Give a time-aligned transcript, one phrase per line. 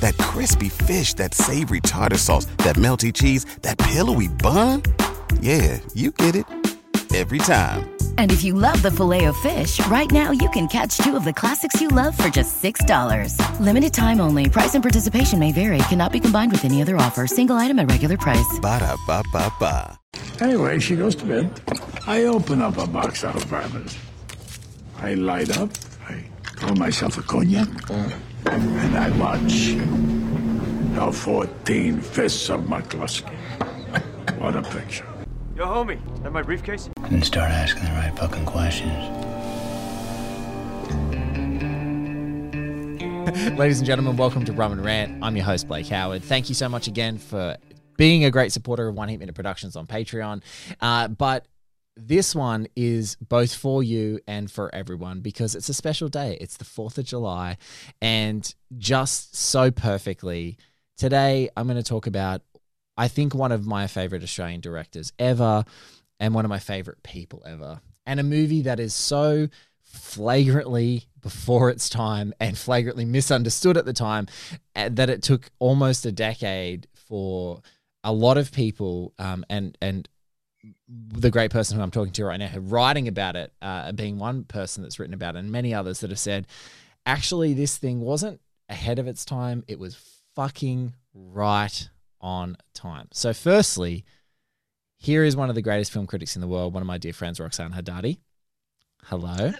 [0.00, 4.82] That crispy fish, that savory tartar sauce, that melty cheese, that pillowy bun.
[5.40, 6.44] Yeah, you get it
[7.14, 7.96] every time.
[8.18, 11.24] And if you love the filet of fish, right now you can catch two of
[11.24, 13.60] the classics you love for just $6.
[13.60, 14.48] Limited time only.
[14.50, 15.78] Price and participation may vary.
[15.88, 17.26] Cannot be combined with any other offer.
[17.26, 18.58] Single item at regular price.
[18.60, 19.98] Ba da ba ba ba.
[20.40, 21.50] Anyway, she goes to bed.
[22.06, 23.96] I open up a box of apartments.
[24.98, 25.70] I light up.
[26.08, 27.68] I call myself a cognac.
[28.48, 29.74] And I watch
[30.94, 33.34] the 14 fists of McCluskey.
[34.38, 35.06] What a picture.
[35.56, 36.88] Yo, homie, that my briefcase?
[37.04, 38.92] And start asking the right fucking questions.
[43.58, 45.22] Ladies and gentlemen, welcome to Rum and Rant.
[45.22, 46.22] I'm your host, Blake Howard.
[46.22, 47.56] Thank you so much again for
[47.96, 50.42] being a great supporter of One Heat Minute Productions on Patreon.
[50.80, 51.46] Uh, but
[51.96, 56.36] this one is both for you and for everyone because it's a special day.
[56.40, 57.56] It's the 4th of July.
[58.02, 60.58] And just so perfectly,
[60.98, 62.42] today I'm going to talk about,
[62.96, 65.64] I think, one of my favorite Australian directors ever
[66.20, 67.80] and one of my favorite people ever.
[68.04, 69.48] And a movie that is so
[69.82, 74.26] flagrantly before its time and flagrantly misunderstood at the time
[74.74, 77.62] uh, that it took almost a decade for
[78.04, 80.08] a lot of people um, and and
[80.88, 84.44] the great person who I'm talking to right now, writing about it, uh, being one
[84.44, 86.46] person that's written about it, and many others that have said,
[87.04, 89.64] actually, this thing wasn't ahead of its time.
[89.66, 89.96] It was
[90.34, 91.88] fucking right
[92.20, 93.08] on time.
[93.12, 94.04] So, firstly,
[94.98, 97.12] here is one of the greatest film critics in the world, one of my dear
[97.12, 98.18] friends, Roxana Hadadi.
[99.04, 99.52] Hello.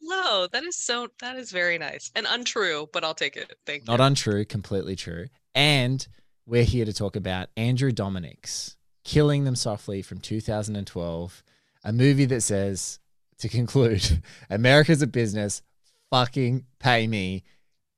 [0.00, 0.46] Hello.
[0.52, 3.54] That is so, that is very nice and untrue, but I'll take it.
[3.66, 3.98] Thank Not you.
[3.98, 5.26] Not untrue, completely true.
[5.54, 6.06] And
[6.46, 11.42] we're here to talk about Andrew Dominik's Killing Them Softly from 2012,
[11.84, 12.98] a movie that says,
[13.38, 15.62] to conclude, America's a business,
[16.10, 17.42] fucking pay me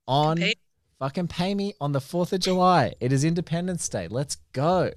[0.06, 0.54] on Pay-
[0.98, 2.94] fucking pay me on the 4th of July.
[3.00, 4.09] It is Independence Day.
[4.09, 4.91] Let's go.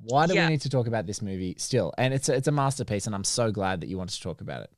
[0.00, 0.44] Why do Yeah.
[0.46, 1.92] we need to talk about this movie still?
[1.98, 4.40] And it's a, it's a masterpiece, and I'm so glad that you wanted to talk
[4.40, 4.70] about it.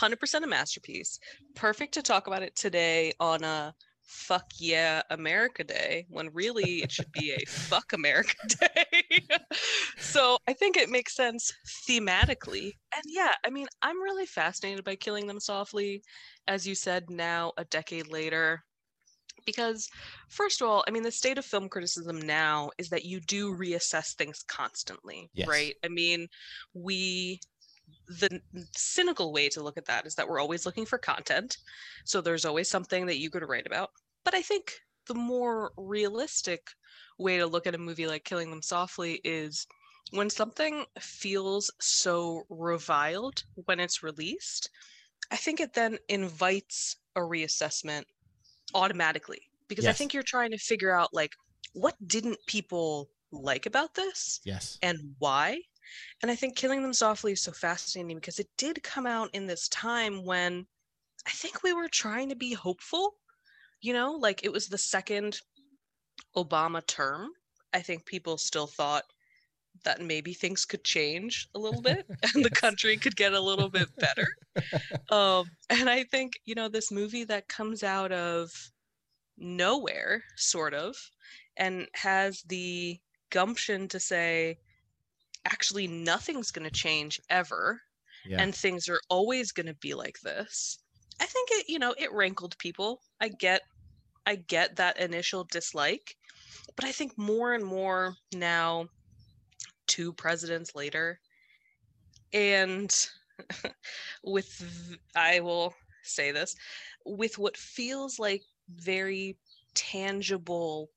[0.00, 1.18] 100% a masterpiece.
[1.54, 6.90] Perfect to talk about it today on a fuck yeah America Day when really it
[6.90, 8.99] should be a fuck America Day.
[9.98, 11.52] so I think it makes sense
[11.88, 12.72] thematically.
[12.94, 16.02] And yeah, I mean, I'm really fascinated by Killing Them Softly,
[16.48, 18.62] as you said, now a decade later.
[19.46, 19.88] Because,
[20.28, 23.56] first of all, I mean, the state of film criticism now is that you do
[23.56, 25.48] reassess things constantly, Yes.
[25.48, 25.74] right?
[25.82, 26.28] I mean,
[26.74, 27.40] we
[28.06, 28.40] the
[28.76, 31.56] cynical way to look at that is that we're always looking for content.
[32.04, 33.90] So there's always something that you could write about.
[34.24, 34.74] But I think
[35.06, 36.70] the more realistic
[37.18, 39.66] way to look at a movie like Killing Them Softly is
[40.10, 44.70] when something feels so reviled when it's released,
[45.30, 48.04] I think it then invites a reassessment
[48.74, 51.32] automatically because I think you're trying to figure out like
[51.72, 54.78] what didn't people like about this Yes.
[54.82, 55.60] and why.
[56.22, 59.46] And I think Killing Them Softly is so fascinating because it did come out in
[59.46, 60.66] this time when
[61.26, 63.16] I think we were trying to be hopeful.
[63.80, 65.40] You know, like it was the second
[66.36, 67.30] Obama term.
[67.72, 69.04] I think people still thought
[69.84, 72.04] that maybe things could change a little bit
[72.34, 74.26] and the country could get a little bit better.
[75.10, 78.50] um, and I think, you know, this movie that comes out of
[79.38, 80.96] nowhere, sort of,
[81.56, 82.98] and has the
[83.30, 84.58] gumption to say,
[85.46, 87.80] actually, nothing's going to change ever,
[88.26, 88.42] Yeah.
[88.42, 90.78] and things are always going to be like this.
[91.20, 93.00] I think it, you know, it rankled people.
[93.20, 93.62] I get,
[94.26, 96.16] I get that initial dislike,
[96.76, 98.90] but I think more and more now,
[99.86, 101.20] two presidents later,
[102.32, 103.08] and
[104.24, 106.54] with, I will say this,
[107.04, 109.38] with what feels like very
[109.74, 110.90] tangible,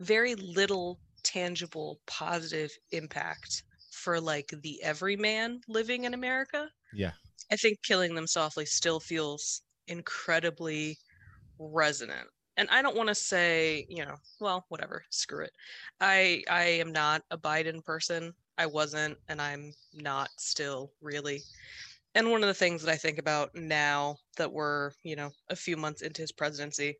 [0.00, 6.70] very little tangible positive impact for like the everyman living in America.
[6.92, 7.14] Yeah.
[7.50, 10.98] I think killing them softly still feels incredibly
[11.58, 12.30] resonant.
[12.60, 15.52] And I don't want to say, you know, well, whatever, screw it.
[15.98, 18.34] I I am not a Biden person.
[18.58, 21.40] I wasn't, and I'm not still really.
[22.14, 25.56] And one of the things that I think about now that we're, you know, a
[25.56, 26.98] few months into his presidency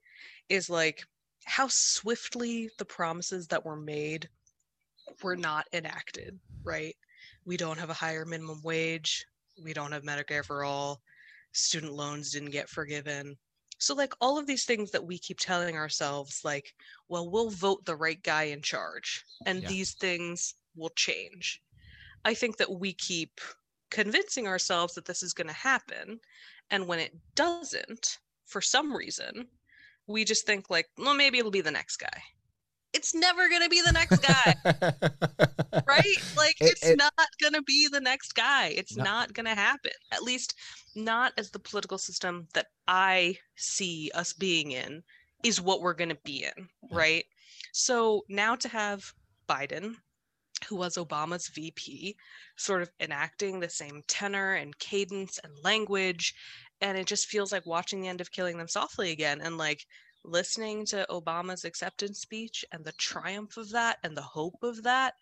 [0.49, 1.05] is like
[1.45, 4.31] how swiftly the promises that were made
[5.23, 6.97] were not enacted, right?
[7.45, 9.27] We don't have a higher minimum wage.
[9.63, 11.03] We don't have Medicare for all.
[11.53, 13.37] Student loans didn't get forgiven.
[13.81, 16.75] So, like, all of these things that we keep telling ourselves, like,
[17.09, 19.69] well, we'll vote the right guy in charge and Yeah.
[19.69, 21.63] these things will change.
[22.25, 23.41] I think that we keep
[23.91, 26.21] convincing ourselves that this is going to happen.
[26.71, 29.51] And when it doesn't, for some reason,
[30.07, 32.23] we just think, like, well, maybe it'll be the next guy.
[32.93, 34.55] It's never going to be the next guy
[35.87, 36.17] right?
[36.37, 38.69] Like It- it's it- not gonna be the next guy.
[38.69, 39.05] It's No.
[39.05, 39.93] not gonna happen.
[40.11, 40.55] At least
[40.95, 45.03] not as the political system that I see us being in
[45.45, 47.25] is what we're gonna be in, right?
[47.73, 49.13] So now to have
[49.49, 49.95] Biden,
[50.67, 52.17] who was Obama's VP,
[52.57, 56.35] sort of enacting the same tenor and cadence and language,
[56.81, 59.85] and it just feels like watching the end of Killing Them Softly again, and like
[60.25, 65.15] listening to Obama's acceptance speech and the triumph of that and the hope of that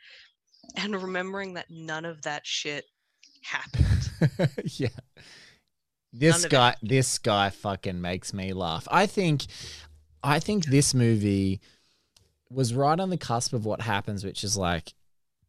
[0.76, 2.84] and remembering that none of that shit
[3.42, 4.10] happened.
[4.64, 4.88] yeah.
[6.12, 6.50] This it.
[6.50, 8.88] guy this guy fucking makes me laugh.
[8.90, 9.46] I think
[10.22, 11.60] I think this movie
[12.50, 14.94] was right on the cusp of what happens, which is like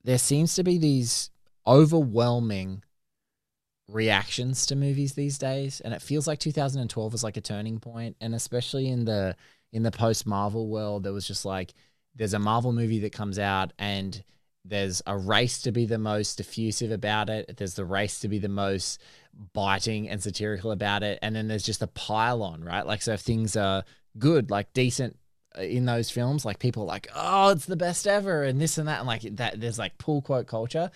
[0.03, 1.29] there seems to be these
[1.65, 2.83] overwhelming
[3.91, 8.15] reactions to movies these days and it feels like 2012 was like a turning point
[8.21, 9.35] and especially in the
[9.73, 11.73] in the post Marvel world there was just like
[12.15, 14.23] there's a Marvel movie that comes out and
[14.65, 18.37] there's a race to be the most diffusive about it there's the race to be
[18.37, 19.01] the most
[19.53, 22.85] biting and satirical about it and then there's just a pile on right?
[22.85, 23.83] Like so if things are
[24.17, 25.17] good like decent
[25.57, 28.87] in those films like people are like oh it's the best ever and this and
[28.87, 30.91] that and like that there's like pull quote culture.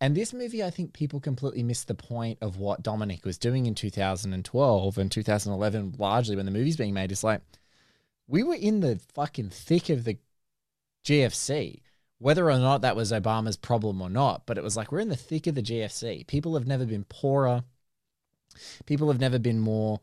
[0.00, 3.66] And this movie i think people completely missed the point of what dominik was doing
[3.66, 7.12] in 2012 and 2011 largely when the movie's being made.
[7.12, 7.42] It's like
[8.26, 10.18] we were in the fucking thick of the
[11.04, 11.80] gfc
[12.18, 15.08] whether or not that was obama's problem or not but it was like we're in
[15.08, 17.64] the thick of the gfc people have never been poorer.
[18.86, 20.00] People have never been more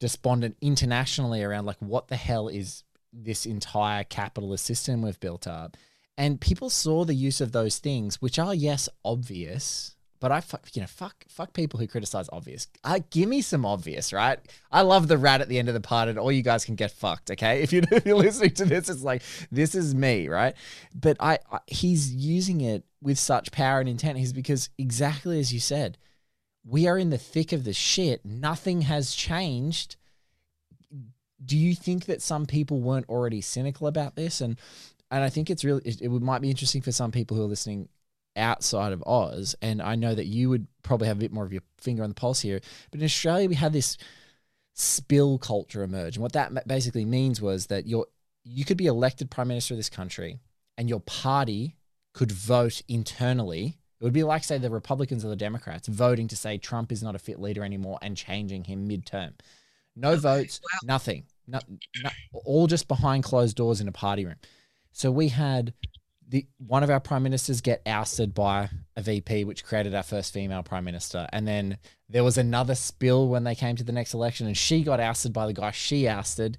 [0.00, 2.82] despondent internationally around like what the hell is
[3.12, 5.76] this entire capitalist system we've built up.
[6.16, 10.68] And people saw the use of those things which are yes obvious but i fuck
[10.72, 12.68] you know fuck fuck people who criticize obvious.
[12.84, 14.38] Uh, give me some obvious right?
[14.70, 16.76] I love the rat at the end of the part and all you guys can
[16.76, 17.62] get fucked okay?
[17.62, 20.54] If, you, if you're listening to this it's like this is me right?
[20.94, 24.16] But I, I he's using it with such power and intent.
[24.18, 25.98] He's because exactly as you said
[26.64, 28.24] we are in the thick of the shit.
[28.24, 29.96] Nothing has changed.
[31.44, 34.40] Do you think that some people weren't already cynical about this?
[34.40, 34.58] And
[35.10, 37.44] and I think it's really it, it would might be interesting for some people who
[37.44, 37.88] are listening
[38.36, 39.54] outside of Oz.
[39.60, 42.08] And I know that you would probably have a bit more of your finger on
[42.08, 42.60] the pulse here.
[42.90, 43.98] But in Australia, we had this
[44.74, 48.06] spill culture emerge, and what that basically means was that you're
[48.44, 50.40] you could be elected prime minister of this country,
[50.76, 51.76] and your party
[52.12, 53.78] could vote internally.
[54.00, 57.04] It would be like, say, the Republicans or the Democrats voting to say Trump is
[57.04, 59.34] not a fit leader anymore and changing him midterm.
[59.94, 61.24] No votes, nothing.
[61.46, 61.58] No,
[62.02, 62.10] no,
[62.44, 64.36] all just behind closed doors in a party room.
[64.92, 65.74] So we had
[66.28, 70.32] the one of our prime ministers get ousted by a VP, which created our first
[70.32, 71.28] female prime minister.
[71.32, 74.82] And then there was another spill when they came to the next election, and she
[74.82, 76.58] got ousted by the guy she ousted.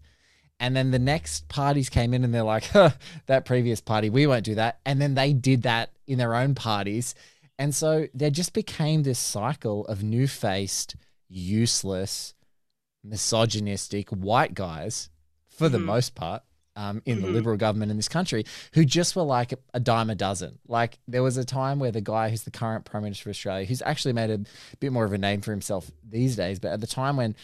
[0.60, 2.92] And then the next parties came in and they're like, huh,
[3.26, 4.80] that previous party, we won't do that.
[4.86, 7.16] And then they did that in their own parties.
[7.58, 10.96] And so there just became this cycle of new faced,
[11.28, 12.34] useless,
[13.04, 15.10] misogynistic white guys,
[15.50, 15.86] for the Mhm.
[15.86, 16.44] most part,
[16.76, 17.34] um, in the Mhm.
[17.34, 18.44] liberal government in this country,
[18.74, 20.58] who just were like a dime a dozen.
[20.68, 23.66] Like there was a time where the guy who's the current Prime Minister of Australia,
[23.66, 24.40] who's actually made a
[24.80, 27.36] bit more of a name for himself these days, but at the time when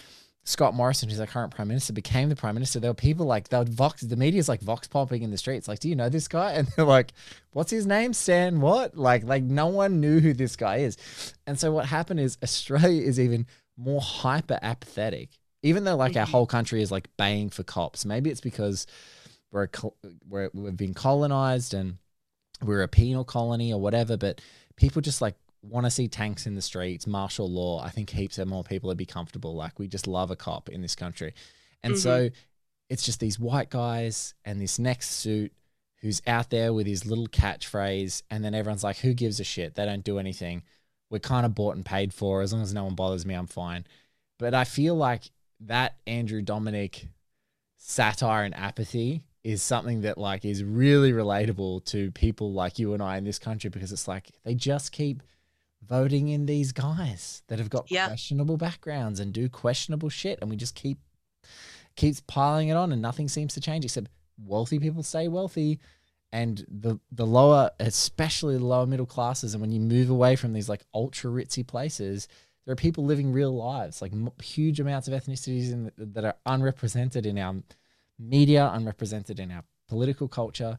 [0.46, 2.80] Scott Morrison, who's our current prime minister, became the prime minister.
[2.80, 4.02] There were people like they would vox.
[4.02, 5.68] The media's like vox popping in the streets.
[5.68, 6.54] Like, do you know this guy?
[6.58, 7.14] And they're like,
[7.52, 8.14] "What's his name?
[8.14, 8.60] Stan?
[8.60, 10.98] What?" Like, like no one knew who this guy is.
[11.46, 13.46] And so what happened is Australia is even
[13.78, 15.30] more hyper apathetic.
[15.62, 16.30] Even though like our Mhm.
[16.32, 18.06] whole country is like baying for cops.
[18.06, 18.88] Maybe it's because
[19.52, 19.68] we're,
[20.28, 21.98] we're we've been colonized and
[22.64, 24.16] we're a penal colony or whatever.
[24.18, 24.42] But
[24.76, 27.84] people just like want to see tanks in the streets, martial law.
[27.84, 29.54] I think heaps of more people would be comfortable.
[29.56, 31.34] Like we just love a cop in this country.
[31.84, 32.30] And so
[32.90, 35.52] it's just these white guys and this next suit
[36.02, 38.24] who's out there with his little catchphrase.
[38.30, 39.76] And then everyone's like, who gives a shit?
[39.76, 40.64] They don't do anything.
[41.10, 42.42] We're kind of bought and paid for.
[42.42, 43.86] As long as no one bothers me, I'm fine.
[44.38, 47.08] But I feel like that Andrew Dominik
[47.78, 53.02] satire and apathy is something that like is really relatable to people like you and
[53.02, 55.24] I in this country because it's like they just keep
[55.88, 60.56] voting in these guys that have got questionable backgrounds and do questionable shit and we
[60.58, 61.00] just keep
[61.96, 64.10] keeps piling it on and nothing seems to change except
[64.46, 65.80] wealthy people stay wealthy
[66.32, 70.54] and the the lower especially the lower middle classes and when you move away from
[70.54, 72.28] these like ultra ritzy places
[72.66, 76.36] there are people living real lives like m- huge amounts of ethnicities in, that are
[76.46, 77.56] unrepresented in our
[78.18, 80.78] media unrepresented in our political culture.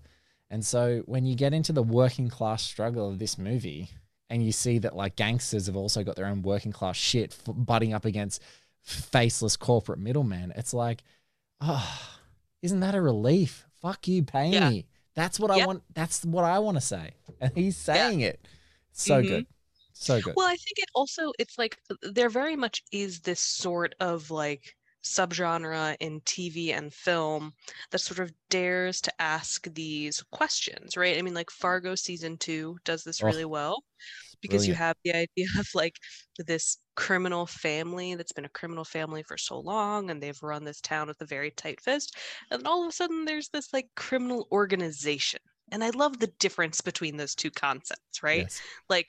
[0.51, 3.91] And so when you get into the working class struggle of this movie
[4.29, 7.55] and you see that like gangsters have also got their own working class shit f-
[7.57, 8.43] butting up against
[8.83, 11.03] faceless corporate middlemen it's like
[11.61, 12.11] oh
[12.63, 13.67] isn't that a relief?
[13.81, 14.69] Fuck you pay Yeah.
[14.71, 14.87] me.
[15.15, 17.13] That's what i want that's what i want to say.
[17.41, 18.47] And he's saying it.
[18.93, 19.27] So Mhm.
[19.29, 19.47] good
[20.01, 23.41] so good Well, I think it also it's like uh, there very much is this
[23.41, 27.53] sort of like subgenre in TV and film
[27.91, 31.19] that sort of dares to ask these questions, right?
[31.19, 33.83] I mean, like Fargo season two does this Oh, really well
[34.43, 35.97] because you have the idea of like
[36.47, 40.81] this criminal family that's been a criminal family for so long and they've run this
[40.81, 42.17] town with a very tight fist.
[42.51, 45.41] And all of a sudden there's this like criminal organization.
[45.73, 48.47] And I love the difference between those two concepts, right?
[48.47, 48.63] Yes.
[48.89, 49.09] like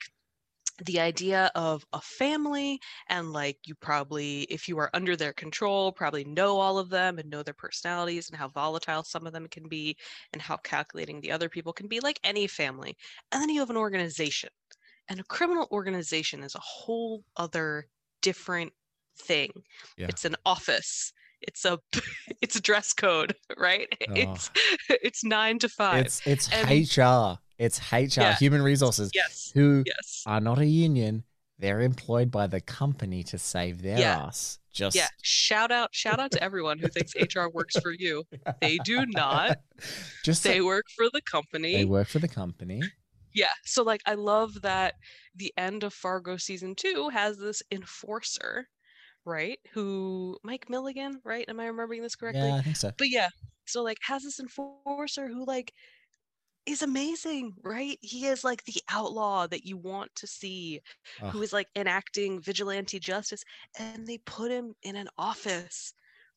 [0.84, 5.92] the idea of a family and like you probably if you are under their control
[5.92, 9.46] probably know all of them and know their personalities and how volatile some of them
[9.48, 9.96] can be
[10.32, 12.96] and how calculating the other people can be like any family
[13.30, 14.50] and then you have an organization
[15.08, 17.86] and a criminal organization is a whole other
[18.20, 18.72] different
[19.18, 19.50] thing
[19.96, 20.06] Yeah.
[20.08, 21.12] it's an office
[21.42, 21.78] it's a
[22.42, 24.12] it's a dress code right oh.
[24.14, 24.50] it's
[24.88, 28.34] it's 9 to 5 it's it's and- hr it's hr Yeah.
[28.36, 31.24] human resources yes who yes are not a union
[31.58, 34.26] they're employed by the company to save their Yeah.
[34.26, 38.24] ass just Yeah, shout out, shout out to everyone who thinks HR works for you.
[38.62, 39.58] They do not.
[40.24, 41.76] just They so- work for the company.
[41.76, 42.80] they work for the company
[43.34, 43.52] Yeah.
[43.66, 44.94] So like I love that
[45.36, 48.66] the end of Fargo season 2 has this enforcer,
[49.26, 49.58] right?
[49.74, 51.44] Who Mike Milligan, right?
[51.48, 52.40] Am I remembering this correctly?
[52.48, 53.28] yeah i think so But yeah,
[53.66, 55.72] so like has this enforcer who like
[56.66, 57.98] is amazing, right?
[58.00, 60.80] He is like the outlaw that you want to see,
[61.28, 61.42] who Ugh.
[61.42, 63.44] is like enacting vigilante justice,
[63.78, 65.94] and they put him in an office,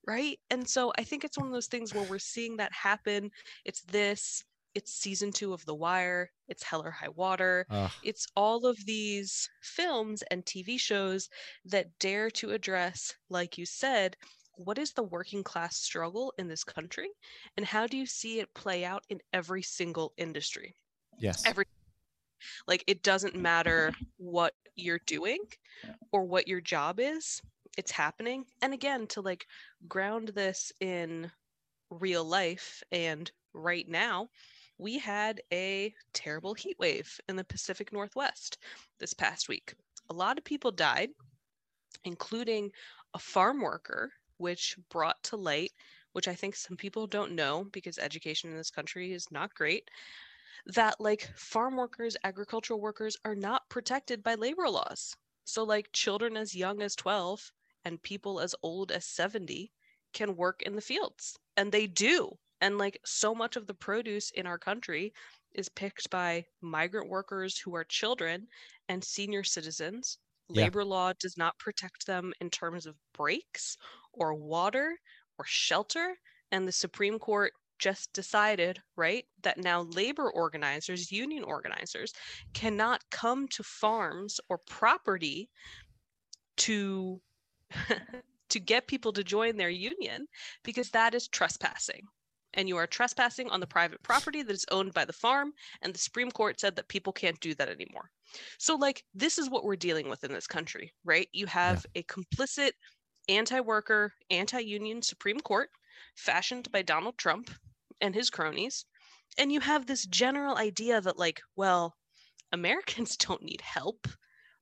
[0.07, 0.39] right?
[0.49, 3.31] And so I think it's one of those things where we're seeing that happen.
[3.65, 7.91] It's this, it's season two of The Wire, it's Hell or High Water, Ugh.
[8.01, 11.29] it's all of these films and TV shows
[11.65, 14.17] that dare to address, like you said,
[14.57, 17.09] what is the working class struggle in this country
[17.57, 20.75] and how do you see it play out in every single industry?
[21.17, 21.65] yes Every
[22.67, 23.41] like it doesn't mm.
[23.41, 25.39] matter what you're doing
[26.11, 27.41] or what your job is,
[27.77, 28.45] it's happening.
[28.61, 29.47] And again, to like
[29.87, 31.31] ground this in
[31.89, 34.29] real life and right now,
[34.77, 38.57] we had a terrible heat wave in the Pacific Northwest
[38.99, 39.73] this past week.
[40.09, 41.09] A lot of people died,
[42.03, 42.71] including
[43.13, 45.71] a farm worker, which brought to light,
[46.13, 49.89] which I think some people don't know because education in this country is not great,
[50.67, 55.15] that like farm workers, agricultural workers are not protected by labor laws.
[55.43, 57.51] So, like children as young as 12
[57.83, 59.71] and people as old as 70
[60.13, 62.37] can work in the fields, and they do.
[62.61, 65.13] And like so much of the produce in our country
[65.53, 68.47] is picked by migrant workers who are children
[68.87, 70.17] and senior citizens.
[70.53, 70.65] Yeah.
[70.65, 73.77] Labor law does not protect them in terms of breaks
[74.15, 74.97] or water
[75.37, 76.15] or shelter.
[76.51, 82.13] And the Supreme Court just decided, right, that now labor organizers, union organizers,
[82.53, 85.49] cannot come to farms or property
[86.57, 87.21] to
[88.49, 90.27] to get people to join their union
[90.63, 92.01] because that is trespassing.
[92.53, 95.93] And you are trespassing on the private property that is owned by the farm, and
[95.93, 98.09] the Supreme Court said that people can't do that anymore.
[98.59, 101.27] So, like, this is what we're dealing with in this country, right?
[101.33, 102.71] You have a complicit
[103.29, 105.69] anti worker, anti union Supreme Court
[106.15, 107.49] fashioned by Donald Trump
[108.01, 108.85] and his cronies.
[109.37, 111.95] And you have this general idea that, like, well,
[112.51, 114.07] Americans don't need help,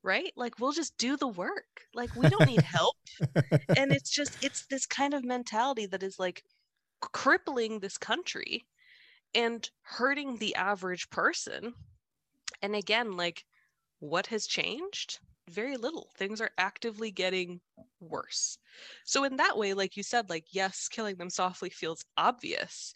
[0.01, 0.31] right?
[0.35, 1.81] Like, we'll just do the work.
[1.93, 2.95] Like, we don't need help.
[3.77, 6.43] and it's just, it's this kind of mentality that is like
[7.01, 8.65] crippling this country
[9.35, 11.73] and hurting the average person.
[12.61, 13.45] And again, like,
[13.99, 15.19] what has changed?
[15.49, 16.09] Very little.
[16.17, 17.59] Things are actively getting
[17.99, 18.57] worse.
[19.05, 22.95] So, in that way, like you said, like, yes, killing them softly feels obvious,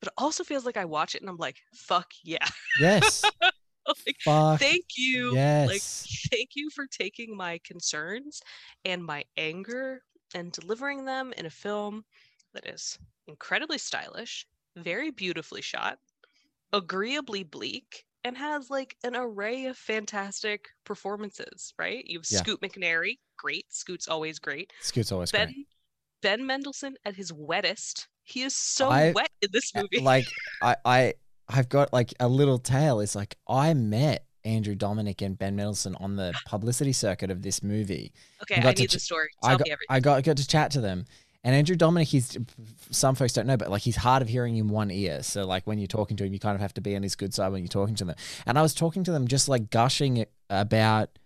[0.00, 2.46] but it also feels like I watch it and I'm like, fuck yeah.
[2.78, 3.22] yes
[4.06, 5.34] like, Fuck thank you.
[5.34, 5.68] Yes.
[5.68, 5.82] Like,
[6.30, 8.40] thank you for taking my concerns
[8.84, 10.02] and my anger
[10.34, 12.04] and delivering them in a film
[12.54, 15.98] that is incredibly stylish, very beautifully shot,
[16.72, 22.04] agreeably bleak, and has like an array of fantastic performances, right?
[22.06, 22.38] You have Yeah.
[22.38, 23.66] Scoot McNairy, great.
[23.72, 24.72] Scoot's always great.
[24.82, 25.66] Scoot's always Ben great.
[26.22, 28.08] Ben Mendelsohn at his wettest.
[28.22, 30.00] He is so I- wet in this movie.
[30.02, 30.26] Like
[30.62, 31.14] I, I,
[31.48, 33.00] I've got like a little tale.
[33.00, 37.62] It's like I met Andrew Dominik and Ben Mendelsohn on the publicity circuit of this
[37.62, 38.12] movie.
[38.42, 39.28] okay, I I, got to need ch- the story.
[39.42, 39.86] I got, me everything.
[39.88, 41.06] I got got to chat to them.
[41.42, 42.36] And Andrew Dominik, he's
[42.90, 45.22] some folks don't know, but like he's hard of hearing in one ear.
[45.22, 47.16] So like when you're talking to him, you kind of have to be on his
[47.16, 48.16] good side when you're talking to them.
[48.46, 51.18] And I was talking to them just like gushing about.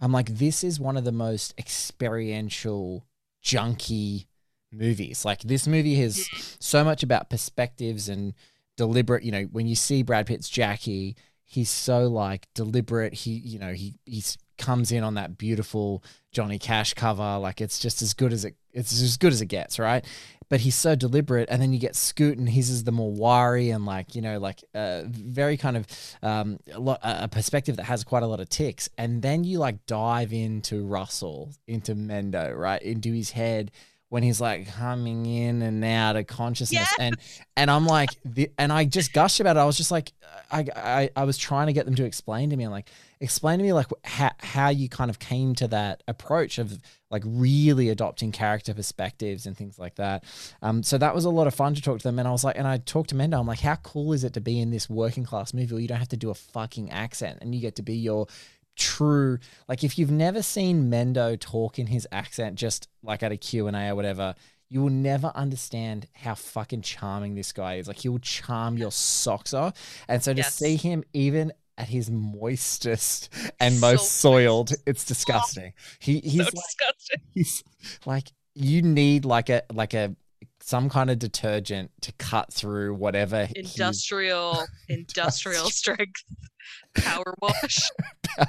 [0.00, 3.06] I'm like, this is one of the most experiential,
[3.44, 4.26] junky
[4.72, 5.24] movies.
[5.24, 6.28] Like this movie is
[6.58, 8.34] so much about perspectives and
[8.76, 9.22] deliberate.
[9.22, 13.14] You know, when you see Brad Pitt's Jackie, he's so like deliberate.
[13.14, 17.38] He, you know, he he's comes in on that beautiful Johnny Cash cover.
[17.38, 18.56] Like it's just as good as it.
[18.72, 20.04] It's as good as it gets, right?
[20.48, 23.70] But he's so deliberate, and then you get Scoot, and he's is the more wiry
[23.70, 25.86] and like you know, like uh, very kind of
[26.22, 28.88] um, a, lot, a perspective that has quite a lot of ticks.
[28.98, 33.70] And then you like dive into Russell, into Mendo, right, into his head
[34.10, 36.94] when he's like humming in and out of consciousness, Yes!
[36.98, 37.16] and
[37.56, 39.60] and I'm like, the, and I just gushed about it.
[39.60, 40.12] I was just like,
[40.50, 42.90] I, I I was trying to get them to explain to me, I'm like,
[43.22, 46.78] explain to me like how how you kind of came to that approach of
[47.10, 50.24] like really adopting character perspectives and things like that.
[50.60, 52.44] Um, so that was a lot of fun to talk to them, and I was
[52.44, 53.38] like, and I talked to Mendo.
[53.40, 55.88] I'm like, how cool is it to be in this working class movie where you
[55.88, 58.26] don't have to do a fucking accent and you get to be your
[58.74, 59.38] true
[59.68, 63.90] like if you've never seen Mendo talk in his accent just like at a Q&A
[63.90, 64.34] or whatever
[64.70, 68.90] you will never understand how fucking charming this guy is like he will charm your
[68.90, 69.74] socks off
[70.08, 70.54] and so to Yes.
[70.54, 71.52] see him even
[71.82, 73.28] at his moistest
[73.60, 77.20] and So most soiled it's disgusting oh, he he's so like, disgusting.
[77.32, 77.64] he's
[78.06, 80.14] like you need like a like a
[80.60, 86.22] some kind of detergent to cut through whatever Industrial, industrial strength
[86.94, 87.80] power wash.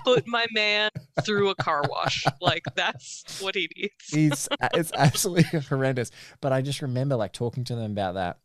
[0.06, 0.92] Put my man
[1.26, 2.26] through a car wash.
[2.40, 3.94] Like that's what he needs.
[4.10, 6.12] he's it's absolutely horrendous.
[6.40, 8.38] But I just remember like talking to them about that.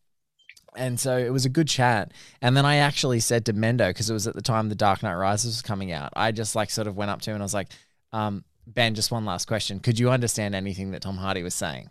[0.76, 2.12] And so it was a good chat.
[2.40, 5.02] And then I actually said to Mendo, because it was at the time The Dark
[5.02, 7.42] Knight Rises was coming out, I just like sort of went up to him and
[7.42, 7.68] I was like,
[8.12, 9.80] um, Ben, just one last question.
[9.80, 11.90] Could you understand anything that Tom Hardy was saying?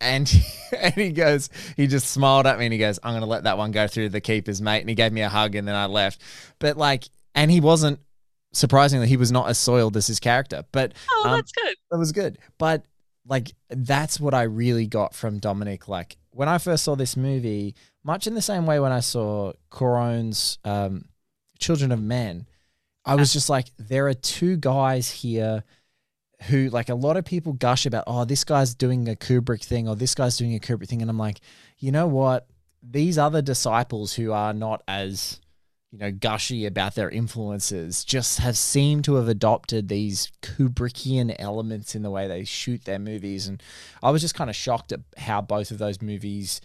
[0.00, 0.32] And,
[0.78, 3.44] and he goes, he just smiled at me and he goes, I'm going to let
[3.44, 4.80] that one go through the keepers, mate.
[4.80, 6.20] And he gave me a hug and then I left.
[6.58, 8.00] But like, and he wasn't,
[8.52, 10.64] surprisingly, he was not as soiled as his character.
[10.72, 11.74] But Oh, um, that's good.
[11.90, 12.38] That was good.
[12.58, 12.84] But
[13.26, 15.88] like that's what I really got from Dominik.
[15.88, 19.52] Like when I first saw this movie, much in the same way when I saw
[19.70, 21.06] Cuarón's um,
[21.58, 22.46] Children of Men,
[23.04, 25.64] I was just like, there are two guys here
[26.48, 29.88] who like a lot of people gush about, oh, this guy's doing a Kubrick thing
[29.88, 31.00] or this guy's doing a Kubrick thing.
[31.00, 31.40] And I'm like,
[31.78, 32.46] you know what?
[32.82, 35.40] These other disciples who are not as
[35.94, 41.94] you know, gushy about their influences, just have seemed to have adopted these Kubrickian elements
[41.94, 43.46] in the way they shoot their movies.
[43.46, 43.62] And
[44.02, 46.60] I was just kind of shocked at how both of those movies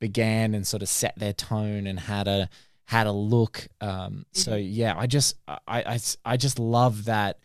[0.00, 2.50] began and sort of set their tone and had a
[2.84, 3.68] had a look.
[3.80, 7.38] Um, so yeah, I just I, I I just love that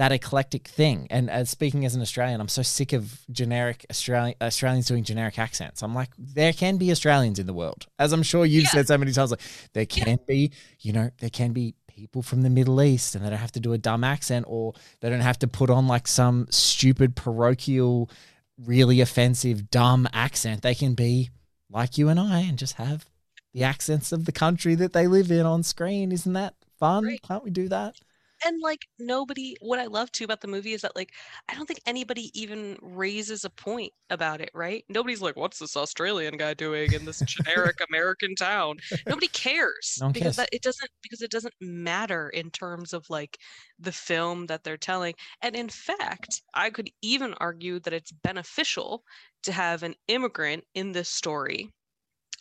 [0.00, 1.06] that eclectic thing.
[1.10, 5.38] And as speaking as an Australian, I'm so sick of generic Australian Australians doing generic
[5.38, 5.82] accents.
[5.82, 8.70] I'm like, there can be Australians in the world, as I'm sure you've Yeah.
[8.70, 9.30] said so many times.
[9.30, 9.42] Like,
[9.74, 13.28] there can be, you know, there can be people from the Middle East, and they
[13.28, 16.08] don't have to do a dumb accent, or they don't have to put on like
[16.08, 18.08] some stupid parochial,
[18.56, 20.62] really offensive, dumb accent.
[20.62, 21.28] They can be
[21.68, 23.04] like you and I, and just have
[23.52, 26.10] the accents of the country that they live in on screen.
[26.10, 27.04] Isn't that fun?
[27.04, 27.20] Right.
[27.20, 27.96] Can't we do that?
[28.44, 31.12] And like nobody what i love too about the movie is that like
[31.48, 34.84] i don't think anybody even raises a point about it right?
[34.88, 38.76] Nobody's like what's this australian guy doing in this generic american town?
[39.06, 43.38] Nobody cares No because that it doesn't because it doesn't matter in terms of like
[43.78, 45.14] the film that they're telling.
[45.42, 49.04] And in fact i could even argue that it's beneficial
[49.44, 51.70] to have an immigrant in this story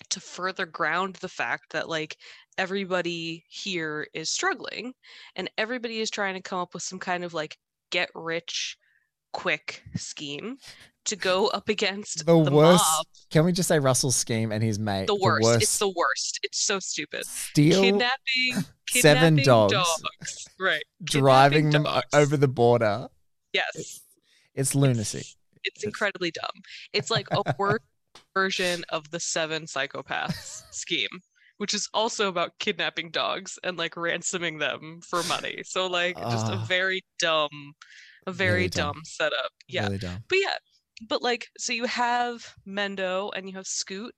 [0.09, 2.17] to further ground the fact that like
[2.59, 4.93] everybody here is struggling
[5.37, 7.57] and everybody is trying to come up with some kind of like
[7.89, 8.77] get rich
[9.31, 10.57] quick scheme
[11.05, 12.83] to go up against The, the, worst.
[12.83, 13.05] mob.
[13.31, 15.07] Can we just say Russell's scheme and his mate?
[15.07, 15.61] The worst.
[15.61, 16.41] It's the worst.
[16.43, 17.25] It's so stupid.
[17.25, 20.47] steal Kidnapping, seven kidnapping dogs.
[20.59, 20.83] Right.
[21.01, 23.07] driving kidnapping them over the border.
[23.53, 24.01] Yes.
[24.53, 25.25] It's lunacy.
[25.63, 26.61] It's incredibly dumb.
[26.91, 27.79] It's like a worse
[28.33, 31.07] version of the seven psychopaths scheme,
[31.59, 35.61] which is also about kidnapping dogs and like ransoming them for money.
[35.65, 36.65] So like just a Ah.
[36.67, 37.73] very dumb,
[38.27, 38.93] a very Really dumb.
[38.95, 39.51] dumb setup.
[39.67, 39.83] Yeah.
[39.85, 40.23] Really dumb.
[40.27, 40.55] But yeah,
[41.07, 44.13] but like so you have Mendo and you have Scoot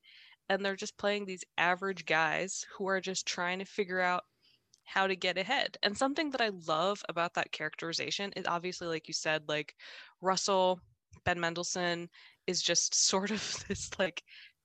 [0.50, 4.24] and they're just playing these average guys who are just trying to figure out
[4.86, 5.78] how to get ahead.
[5.84, 9.74] And something that I love about that characterization is obviously, like you said, like
[10.22, 10.80] Russell,
[11.26, 12.10] Ben Mendelsohn
[12.48, 14.22] is just sort of this like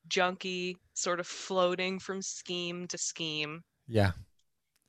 [0.08, 3.62] junkie, sort of floating from scheme to scheme.
[3.86, 4.12] Yeah.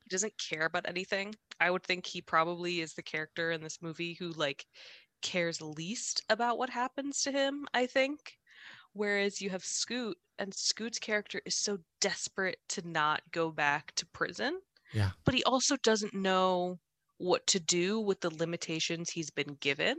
[0.03, 1.35] He doesn't care about anything.
[1.59, 4.65] I would think he probably is the character in this movie who like
[5.21, 8.19] cares least about what happens to him, I think.
[8.93, 14.07] Whereas you have Scoot, and Scoot's character is so desperate to not go back to
[14.07, 14.59] prison.
[14.93, 15.11] Yeah.
[15.25, 16.79] But he also doesn't know
[17.17, 19.95] what to do with the limitations he's been given.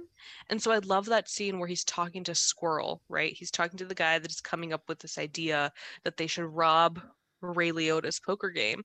[0.50, 3.32] And so I love that scene where he's talking to Squirrel, right?
[3.32, 5.72] He's talking to the guy that is coming up with this idea
[6.04, 7.00] that they should rob
[7.40, 8.82] Ray Liotta's poker game.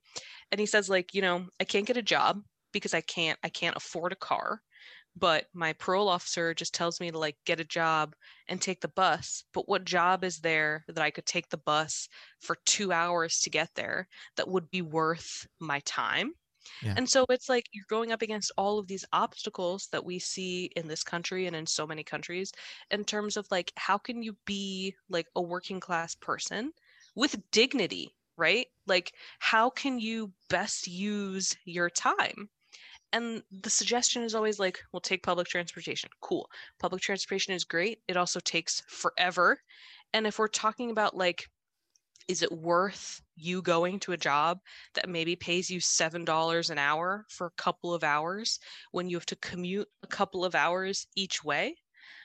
[0.50, 2.42] And he says, like, you know, I can't get a job
[2.72, 4.60] because I can't I can't afford a car
[5.16, 8.14] but my parole officer just tells me to like get a job
[8.48, 12.08] and take the bus but what job is there that i could take the bus
[12.40, 16.32] for two hours to get there that would be worth my time
[16.96, 20.70] And so it's like you're going up against all of these obstacles that we see
[20.76, 22.52] in this country and in so many countries
[22.90, 26.72] in terms of like how can you be like a working class person
[27.14, 28.66] with dignity right?
[28.86, 32.48] Like how can you best use your time?
[33.12, 36.10] And the suggestion is always like we'll take public transportation.
[36.20, 36.48] Cool.
[36.80, 38.00] Public transportation is great.
[38.08, 39.60] It also takes forever.
[40.12, 41.48] And if we're talking about like
[42.28, 44.60] is it worth you going to a job
[44.94, 48.58] that maybe pays you seven dollars an hour for a couple of hours
[48.92, 51.76] when you have to commute a couple of hours each way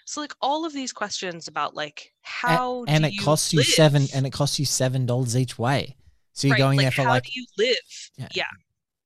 [0.05, 4.07] so like all of these questions about like how and do it costs you seven
[4.13, 5.95] and it costs you seven dollars each way.
[6.33, 8.29] So you're Right, going like, there for how like do you live Yeah.
[8.33, 8.45] yeah.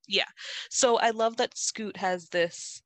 [0.07, 0.25] yeah
[0.69, 2.81] so i love that scoot has this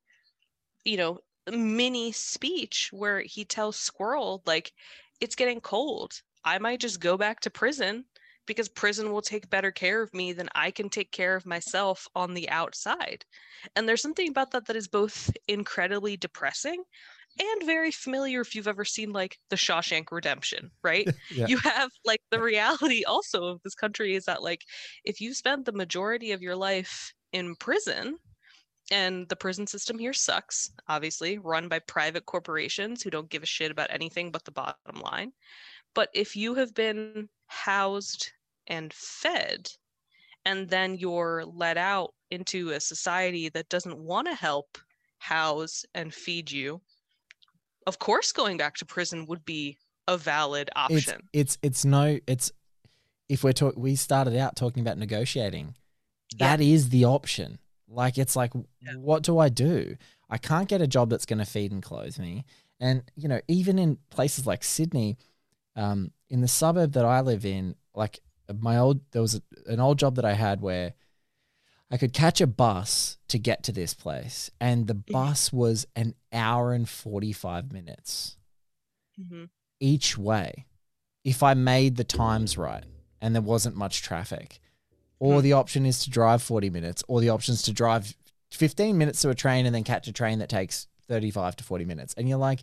[0.86, 1.20] you know
[1.52, 4.74] mini speech where he tells squirrel like
[5.22, 8.06] it's getting cold i might just go back to prison
[8.46, 12.08] because prison will take better care of me than i can take care of myself
[12.16, 13.24] on the outside
[13.76, 16.84] and there's something about that that is both incredibly depressing
[17.40, 21.08] and very familiar if you've ever seen like the Shawshank Redemption, right?
[21.30, 21.48] Yeah.
[21.48, 24.62] You have like the reality also of this country is that like
[25.04, 28.18] if you spent the majority of your life in prison
[28.92, 33.48] and the prison system here sucks, obviously, run by private corporations who don't give a
[33.48, 35.34] shit about anything but the bottom line.
[35.98, 38.30] But if you have been housed
[38.68, 39.68] and fed
[40.46, 44.78] and then you're let out into a society that doesn't want to help
[45.18, 46.82] house and feed you,
[47.88, 51.20] of course going back to prison would be a valid option.
[51.34, 52.52] it's it's no it's
[53.28, 55.74] if we're talking we started out talking about negotiating.
[56.38, 56.58] Yeah.
[56.58, 57.58] That is the option.
[57.90, 58.94] Like it's like Yeah.
[58.98, 59.96] what do I do?
[60.30, 62.46] I can't get a job that's going to feed and clothe me.
[62.80, 65.18] And you know, even in places like Sydney,
[65.78, 68.20] um, in the suburb that I live in, like
[68.60, 70.94] my old there was a, an old job that I had where
[71.90, 76.16] I could catch a bus to get to this place, and the bus was an
[76.34, 78.36] hour and forty five minutes
[79.20, 79.50] Mhm.
[79.80, 80.66] each way
[81.24, 82.84] if I made the times right
[83.22, 84.60] and there wasn't much traffic.
[85.20, 85.44] Or Hmm.
[85.44, 88.16] the option is to drive 40 minutes, or the option is to drive
[88.52, 91.86] 15 minutes to a train and then catch a train that takes 35 to 40
[91.86, 92.14] minutes.
[92.16, 92.62] And you're like,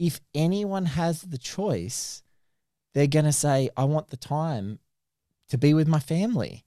[0.00, 2.22] if anyone has the choice,
[2.94, 4.80] they're going to say, I want the time
[5.50, 6.64] to be with my family.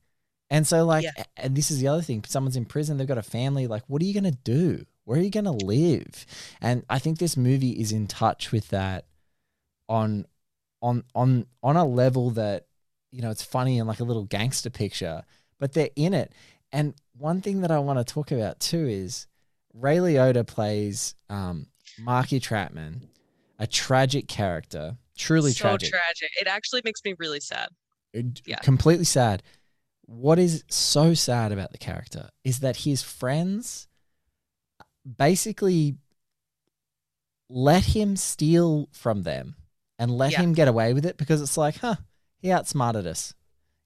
[0.49, 1.23] And so, like, Yeah.
[1.35, 3.67] and this is the other thing someone's in prison, they've got a family.
[3.67, 4.85] Like, what are you going to do?
[5.03, 6.25] Where are you going to live?
[6.61, 9.05] And I think this movie is in touch with that
[9.89, 10.25] on
[10.81, 12.67] on on on a level that
[13.11, 15.23] you know it's funny and like a little gangster picture
[15.59, 16.31] but they're in it
[16.71, 19.27] and one thing that i want to talk about too is
[19.73, 21.67] ray liotta plays um
[21.99, 23.07] marky trattman
[23.63, 26.29] a tragic character truly so tragic tragic.
[26.41, 27.69] It actually makes me really sad.
[28.13, 28.57] it- Yeah.
[28.59, 29.41] completely sad.
[30.05, 33.87] What is so sad about the character is that his friends
[35.17, 35.95] basically
[37.49, 39.55] let him steal from them
[39.97, 40.41] and let Yeah.
[40.41, 41.95] him get away with it because it's like, huh,
[42.37, 43.33] he outsmarted us.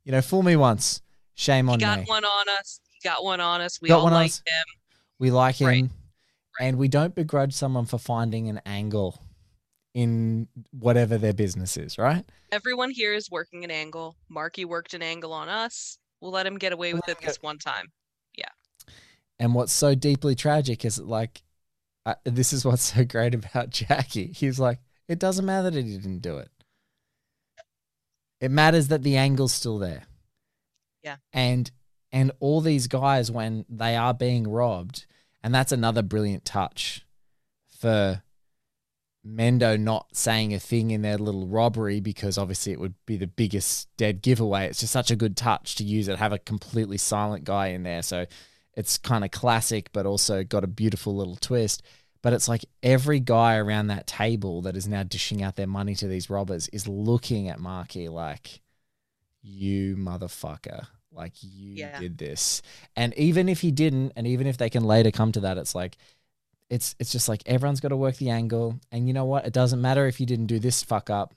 [0.04, 1.02] You know, fool me once,
[1.36, 2.06] shame He on got me.
[2.06, 2.80] Got one on us.
[2.90, 3.80] He got one on us.
[3.82, 4.44] We Got all one on liked us.
[4.46, 4.66] him.
[5.20, 5.90] We like him, Right.
[6.60, 9.22] and we don't begrudge someone for finding an angle
[9.98, 12.24] in whatever their business is, right?
[12.52, 14.16] Everyone here is working an angle.
[14.30, 15.98] Marky worked an angle on us.
[16.22, 17.88] We'll let him get away with it this one time.
[18.38, 18.50] Yeah.
[19.40, 21.42] And what's so deeply tragic is that, like,
[22.06, 24.32] uh, this is what's so great about Jackie.
[24.36, 26.52] He's like, it doesn't matter that he didn't do it.
[28.40, 30.04] It matters that the angle's still there.
[31.02, 31.16] Yeah.
[31.34, 31.72] And
[32.12, 35.08] and all these guys when they are being robbed,
[35.42, 37.04] and that's another brilliant touch
[37.80, 38.22] for
[39.28, 43.28] Mendo not saying a thing in their little robbery because obviously it would be the
[43.28, 44.68] biggest dead giveaway.
[44.68, 47.84] It's just such a good touch to use it, have a completely silent guy in
[47.84, 48.02] there.
[48.02, 48.26] So
[48.74, 51.84] it's kind of classic, but also got a beautiful little twist.
[52.22, 55.96] But it's like every guy around that table that is now dishing out their money
[55.96, 58.62] to these robbers is looking at Marky like,
[59.42, 60.88] you motherfucker.
[61.12, 62.00] Like, you Yeah.
[62.00, 62.62] did this.
[62.96, 65.74] And even if he didn't, and even if they can later come to that, it's
[65.74, 65.98] like,
[66.70, 68.80] it's it's just like everyone's got to work the angle.
[68.92, 69.46] And you know what?
[69.46, 71.34] It doesn't matter if you didn't do this fuck up,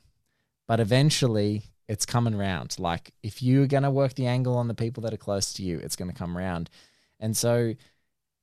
[0.67, 2.77] but eventually it's coming round.
[2.79, 5.63] Like, if you're going to work the angle on the people that are close to
[5.65, 6.71] you, it's going to come round.
[7.19, 7.75] And so,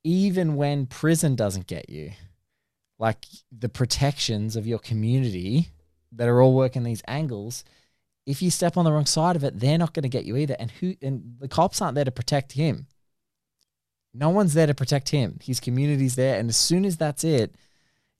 [0.04, 2.12] even when prison doesn't get you,
[2.98, 5.68] like the protections of your community
[6.12, 7.64] that are all working these angles,
[8.26, 10.36] if you step on the wrong side of it, they're not going to get you
[10.36, 10.56] either.
[10.58, 12.86] And who and the cops aren't there to protect him.
[14.14, 15.38] No one's there to protect him.
[15.42, 17.54] His community's there, and as soon as that's it,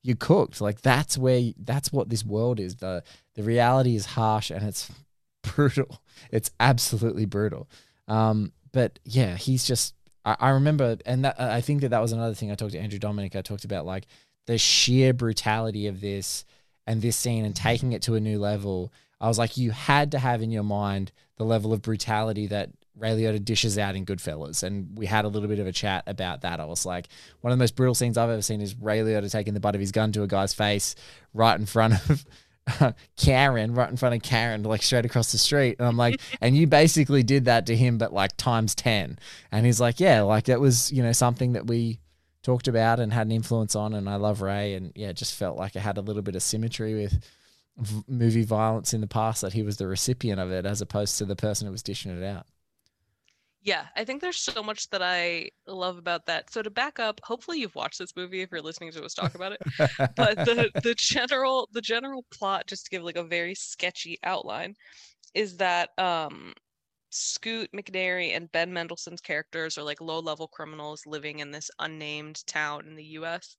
[0.03, 0.61] you're cooked.
[0.61, 2.77] Like that's where that's what this world is.
[2.77, 3.03] the
[3.35, 4.91] The reality is harsh and it's
[5.43, 6.01] brutal.
[6.31, 7.69] It's absolutely brutal.
[8.07, 9.95] Um, but yeah, he's just.
[10.25, 12.79] I, I remember, and that, I think that that was another thing I talked to
[12.79, 13.37] Andrew Dominik.
[13.37, 14.07] I talked about like
[14.47, 16.45] the sheer brutality of this
[16.87, 18.93] and this scene and taking it to a new level.
[19.21, 22.71] I was like, you had to have in your mind the level of brutality that
[22.99, 24.63] Ray Liotta dishes out in Goodfellas.
[24.63, 26.61] And we had a little bit of a chat about that.
[26.61, 27.09] I was like,
[27.41, 29.75] one of the most brutal scenes I've ever seen is Ray Liotta taking the butt
[29.75, 30.95] of his gun to a guy's face
[31.33, 32.25] right in front of
[33.17, 35.77] Karen, right in front of Karen, like straight across the street.
[35.79, 39.19] And I'm like, and you basically did that to him, but like times 10.
[39.53, 42.01] And he's like, yeah, like that was, you know, something that we
[42.43, 43.95] talked about and had an influence on.
[43.95, 44.75] And I love Ray.
[44.75, 47.25] And yeah, it just felt like it had a little bit of symmetry with
[48.09, 51.25] movie violence in the past that he was the recipient of it as opposed to
[51.25, 52.47] the person who was dishing it out.
[53.61, 56.53] Yeah, I think there's so much that I love about that.
[56.53, 59.35] So to back up, hopefully you've watched this movie if you're listening to us talk
[59.35, 59.61] about it.
[60.17, 64.75] but the the general the general plot, just to give like a very sketchy outline,
[65.35, 66.55] is that um
[67.11, 72.47] Scoot McNairy and Ben Mendelsohn's characters are like low level criminals living in this unnamed
[72.47, 73.57] town in the US.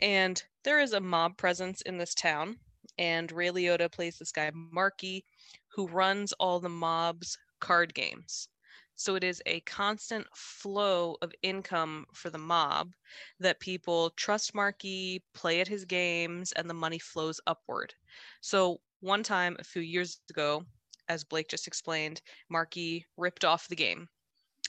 [0.00, 2.58] And there is a mob presence in this town.
[2.98, 5.24] And Ray Liotta plays this guy, Marky,
[5.68, 8.48] who runs all the mob's card games.
[8.96, 12.92] So it is a constant flow of income for the mob
[13.38, 17.94] that people trust Marky, play at his games, and the money flows upward.
[18.40, 20.64] So one time a few years ago,
[21.08, 24.08] as Blake just explained, Marky ripped off the game.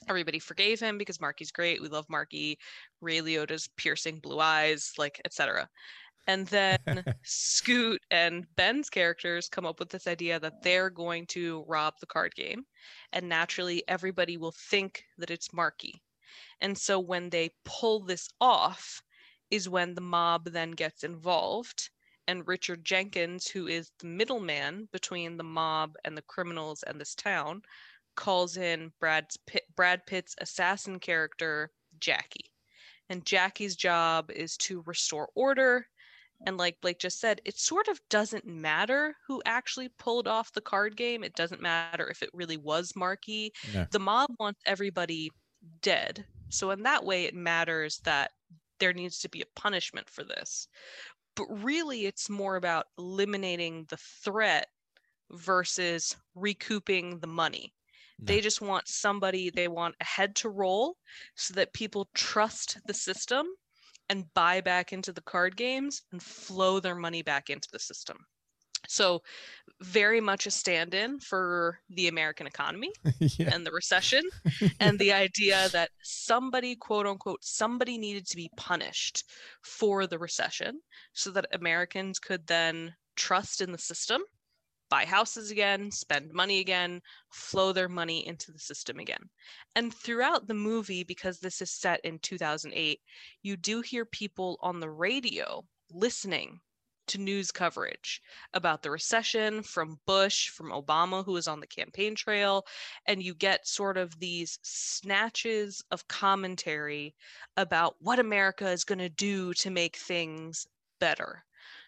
[0.07, 1.81] Everybody forgave him because Marky's great.
[1.81, 2.59] We love Marky.
[3.01, 5.67] Ray Liotta's piercing blue eyes, like etc.
[6.27, 6.77] And then
[7.23, 12.05] Scoot and Ben's characters come up with this idea that they're going to rob the
[12.05, 12.65] card game.
[13.13, 16.01] And naturally, everybody will think that it's Marky.
[16.59, 19.01] And so when they pull this off,
[19.49, 21.89] is when the mob then gets involved.
[22.27, 27.15] And Richard Jenkins, who is the middleman between the mob and the criminals and this
[27.15, 27.61] town,
[28.15, 32.51] calls in Brad's Pitt, Brad Pitt's assassin character, Jackie.
[33.09, 35.87] And Jackie's job is to restore order
[36.45, 40.61] and like Blake just said, it sort of doesn't matter who actually pulled off the
[40.61, 41.23] card game.
[41.23, 43.53] It doesn't matter if it really was Marky.
[43.73, 43.85] No.
[43.91, 45.31] The mob wants everybody
[45.81, 46.25] dead.
[46.49, 48.31] So in that way, it matters that
[48.79, 50.67] there needs to be a punishment for this.
[51.35, 54.67] But really, it's more about eliminating the threat
[55.31, 57.73] versus recouping the money.
[58.19, 60.97] They just want somebody, they want a head to roll
[61.35, 63.45] so that people trust the system
[64.09, 68.17] and buy back into the card games and flow their money back into the system.
[68.87, 69.21] So,
[69.81, 73.53] very much a stand in for the American economy yeah.
[73.53, 74.23] and the recession,
[74.79, 79.25] and the idea that somebody, quote unquote, somebody needed to be punished
[79.61, 80.79] for the recession
[81.13, 84.21] so that Americans could then trust in the system,
[84.89, 89.29] buy houses again, spend money again, flow their money into the system again.
[89.75, 92.99] And throughout the movie, because this is set in 2008,
[93.43, 96.59] you do hear people on the radio listening
[97.07, 98.21] to news coverage
[98.53, 102.65] about the recession from Bush, from Obama, who was on the campaign trail.
[103.07, 107.15] And you get sort of these snatches of commentary
[107.55, 110.67] about what America is going to do to make things
[110.99, 111.43] better.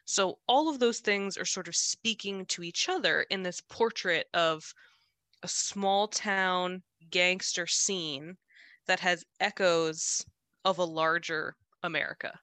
[0.09, 4.25] So all of those things are sort of speaking to each other in this portrait
[4.33, 4.73] of
[5.43, 8.35] a small town gangster scene
[8.87, 10.25] that has echoes
[10.65, 12.39] of a larger America.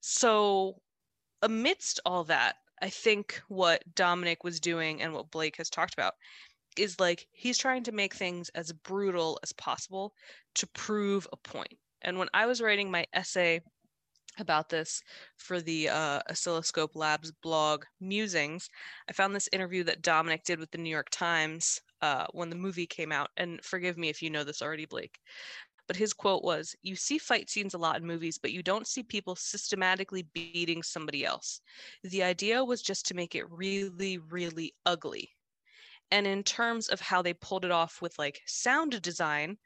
[0.00, 0.80] So
[1.42, 6.14] amidst all that, I think what Dominik was doing and what Blake has talked about
[6.78, 10.14] is like he's trying to make things as brutal as possible
[10.54, 11.76] to prove a point.
[12.00, 13.60] And when I was writing my essay
[14.38, 15.02] about this
[15.36, 18.68] for the uh, Oscilloscope Labs blog Musings,
[19.08, 22.56] I found this interview that Dominik did with the New York Times uh, when the
[22.56, 23.30] movie came out.
[23.36, 25.18] And forgive me if you know this already, Blake.
[25.86, 28.86] But his quote was You see fight scenes a lot in movies, but you don't
[28.86, 31.60] see people systematically beating somebody else.
[32.02, 35.30] The idea was just to make it really, really ugly.
[36.10, 39.58] And in terms of how they pulled it off with like sound design,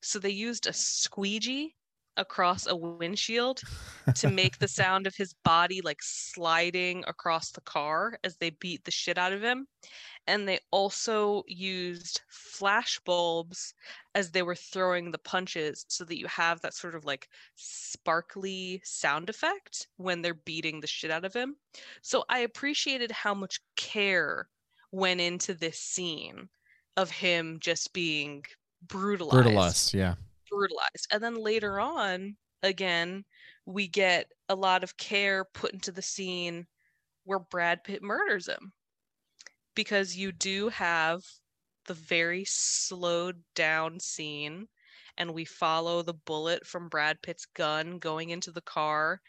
[0.00, 1.74] so they used a squeegee
[2.18, 3.62] across a windshield
[4.14, 8.84] to make the sound of his body like sliding across the car as they beat
[8.84, 9.66] the shit out of him.
[10.26, 13.72] And they also used flash bulbs
[14.14, 18.82] as they were throwing the punches so that you have that sort of like sparkly
[18.84, 21.56] sound effect when they're beating the shit out of him.
[22.02, 24.48] So I appreciated how much care
[24.92, 26.48] went into this scene
[26.96, 28.44] of him just being
[28.86, 29.44] brutalized.
[29.44, 30.14] Brutalized, yeah.
[30.58, 31.06] Brutalized.
[31.12, 33.24] And then later on, again,
[33.64, 36.66] we get a lot of care put into the scene
[37.24, 38.72] where Brad Pitt murders him.
[39.76, 41.22] Because you do have
[41.86, 44.66] the very slowed down scene,
[45.16, 49.20] and we follow the bullet from Brad Pitt's gun going into the car,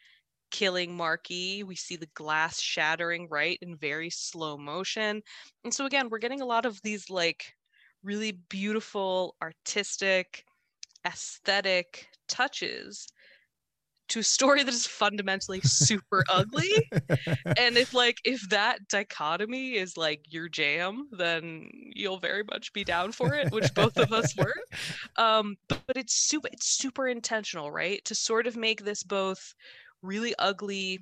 [0.50, 1.62] killing Marky.
[1.62, 5.22] We see the glass shattering right in very slow motion.
[5.64, 7.54] And so, again, we're getting a lot of these like
[8.04, 10.44] really beautiful, artistic,
[11.06, 13.08] aesthetic touches
[14.10, 16.70] to a story that is fundamentally super ugly.
[17.58, 22.84] And if like if that dichotomy is like your jam then you'll very much be
[22.84, 24.56] down for it which both of us were.
[25.18, 28.04] Um but, but it's super it's super intentional right?
[28.06, 29.54] To sort of make this both
[30.02, 31.00] really ugly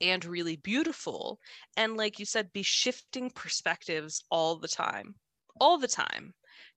[0.00, 1.38] and really beautiful.
[1.76, 5.14] And like you said be shifting perspectives all the time
[5.60, 6.34] all the time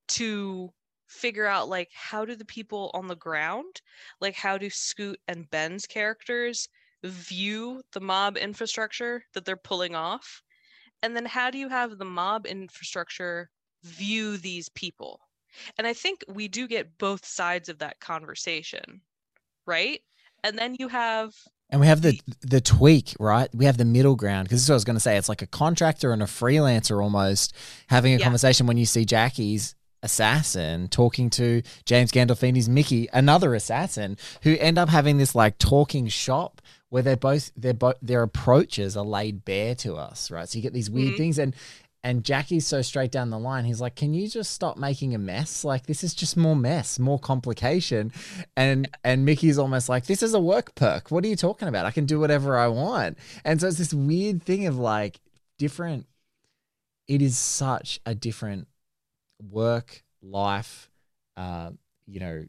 [0.07, 0.71] to
[1.07, 3.81] figure out like how do the people on the ground
[4.21, 6.67] like how do scoot and ben's characters
[7.03, 10.41] view the mob infrastructure that they're pulling off
[11.03, 13.49] and then how do you have the mob infrastructure
[13.83, 15.19] view these people
[15.77, 19.01] and i think we do get both sides of that conversation
[19.67, 20.01] right
[20.43, 21.33] and then you have
[21.69, 23.49] and we have the the tweak, right?
[23.53, 25.17] We have the middle ground because this is what I was going to say.
[25.17, 27.55] It's like a contractor and a freelancer almost
[27.87, 28.25] having a Yeah.
[28.25, 34.77] conversation when you see Jackie's assassin talking to James Gandolfini's Mickey, another assassin, who end
[34.77, 39.43] up having this like talking shop where they're both their both their approaches are laid
[39.43, 40.47] bare to us, right?
[40.47, 41.17] So you get these weird Mhm.
[41.17, 41.53] things and
[42.03, 43.65] and Jackie's so straight down the line.
[43.65, 45.63] He's like, "Can you just stop making a mess?
[45.63, 48.13] Like this is just more mess, more complication."
[48.55, 51.09] And and Mickey's almost like, "This is a work perk.
[51.09, 51.87] What are you talking about?
[51.87, 55.19] I can do whatever I want." And so it's this weird thing of like
[55.57, 56.05] different.
[57.07, 58.67] It is such a different
[59.41, 60.89] work life.
[61.37, 61.71] Uh,
[62.07, 62.45] you know,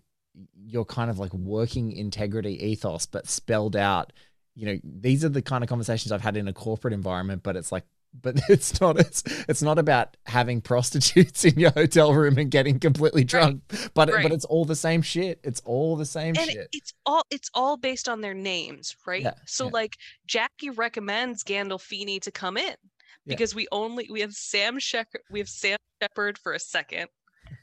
[0.67, 4.13] your kind of like working integrity ethos, but spelled out.
[4.55, 7.57] You know, these are the kind of conversations I've had in a corporate environment, but
[7.57, 7.85] it's like
[8.23, 12.79] but it's not it's it's not about having prostitutes in your hotel room and getting
[12.79, 13.61] completely drunk
[13.93, 14.23] but Right.
[14.23, 17.51] but it's all the same shit it's all the same and shit it's all it's
[17.53, 19.71] all based on their names right Yeah, so yeah.
[19.75, 19.97] like
[20.27, 22.77] jackie recommends gandolfini to come in
[23.27, 27.09] because we only we have sam Shepard we have sam shepard for a second.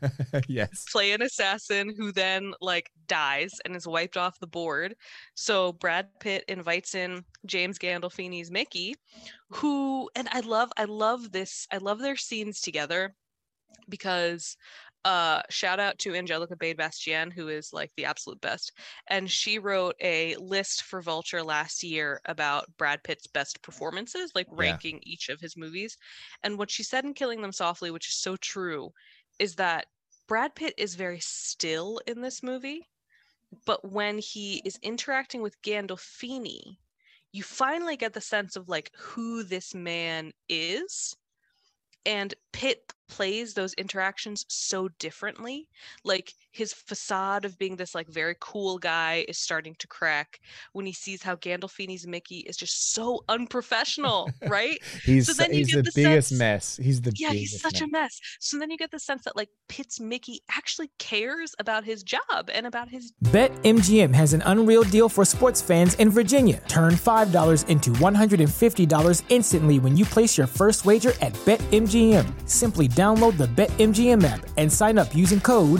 [0.48, 0.86] Yes.
[0.92, 4.96] Play an assassin who then like dies and is wiped off the board.
[5.36, 8.96] So brad pitt invites in james gandolfini's mickey
[9.50, 13.16] who and i love i love this i love their scenes together
[13.90, 14.56] because
[15.06, 18.72] uh shout out to Angelica Jade Bastién who is like the absolute best
[19.08, 24.48] and she wrote a list for vulture last year about brad pitt's best performances like
[24.50, 24.58] Yeah.
[24.60, 25.98] ranking each of his movies
[26.44, 28.92] and what she said in killing them softly which is so true
[29.40, 29.88] is that
[30.28, 32.88] brad pitt is very still in this movie
[33.66, 36.78] but when he is interacting with gandolfini
[37.34, 41.16] you finally get the sense of like who this man is
[42.06, 45.68] and Pitt plays those interactions so differently.
[46.04, 50.40] Like his facade of being this like very cool guy is starting to crack
[50.74, 54.78] when he sees how Gandolfini's Mickey is just so unprofessional, right?
[55.04, 57.52] he's So then you he's get the, the biggest sense- mess he's the yeah, he's
[57.54, 57.92] biggest such a mess.
[57.92, 58.20] mess.
[58.40, 62.50] So then you get the sense that like Pitt's Mickey actually cares about his job
[62.54, 66.62] and about his BetMGM has an unreal deal for sports fans in Virginia.
[66.68, 72.50] Turn $5 into $150 instantly when you place your first wager at BetMGM.
[72.50, 75.80] Simply download Download the BetMGM app and sign up using code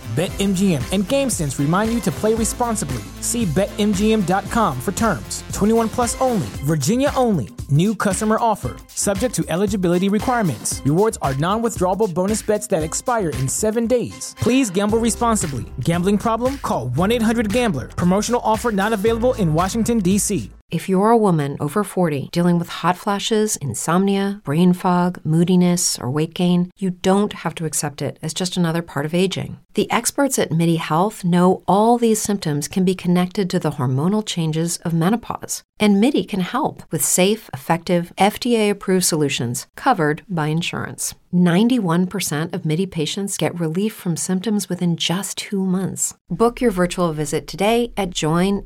[0.11, 3.01] BetMGM and GameSense remind you to play responsibly.
[3.21, 5.43] See BetMGM.com for terms.
[5.53, 7.47] 21 plus only, Virginia only.
[7.69, 8.75] New customer offer.
[8.89, 10.81] Subject to eligibility requirements.
[10.83, 14.35] Rewards are non withdrawable bonus bets that expire in seven days.
[14.41, 15.63] Please gamble responsibly.
[15.79, 16.57] Gambling problem?
[16.57, 17.87] Call 1 800 Gambler.
[17.87, 20.51] Promotional offer not available in Washington, D.C.
[20.71, 26.09] If you're a woman over 40 dealing with hot flashes, insomnia, brain fog, moodiness, or
[26.09, 29.59] weight gain, you don't have to accept it as just another part of aging.
[29.73, 34.25] The experts at MIDI Health know all these symptoms can be connected to the hormonal
[34.25, 35.63] changes of menopause.
[35.79, 41.15] And MIDI can help with safe, effective, FDA approved solutions covered by insurance.
[41.33, 46.15] 91% of MIDI patients get relief from symptoms within just two months.
[46.29, 48.65] Book your virtual visit today at joinmidi.com.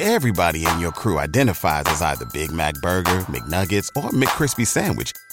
[0.00, 5.12] Everybody in your crew identifies as either Big Mac Burger, McNuggets, or McCrispy Sandwich.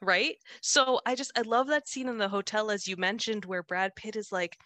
[0.00, 0.36] right?
[0.62, 3.94] So i just i love that scene in the hotel as you mentioned where brad
[3.96, 4.56] pitt is like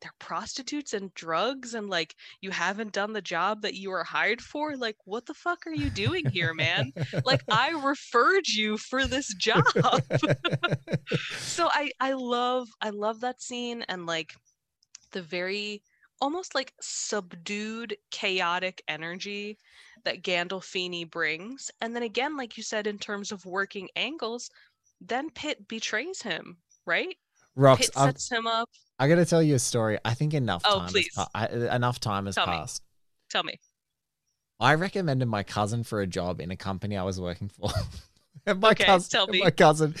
[0.00, 4.42] they're prostitutes and drugs and like you haven't done the job that you were hired
[4.42, 4.76] for?
[4.76, 6.92] Like what the fuck are you doing here man?
[7.24, 9.64] Like i referred you for this job.
[11.38, 14.34] So i i love i love that scene and like
[15.12, 15.82] the very
[16.20, 19.56] almost like subdued chaotic energy
[20.04, 21.70] that Gandolfini brings.
[21.80, 24.50] And then again like you said in terms of working angles
[25.00, 27.16] then Pitt betrays him right
[27.56, 28.68] Rox, Pitt I'm, sets him up
[28.98, 29.98] I got to tell you a story.
[30.06, 31.10] I think enough Oh, time please.
[31.16, 32.52] has I- enough time has Tell me.
[32.54, 32.82] passed.
[33.30, 33.58] tell me
[34.58, 37.68] I recommended my cousin for a job in a company I was working for.
[38.46, 39.40] and my Okay, cousin, tell me.
[39.42, 39.94] my cousin.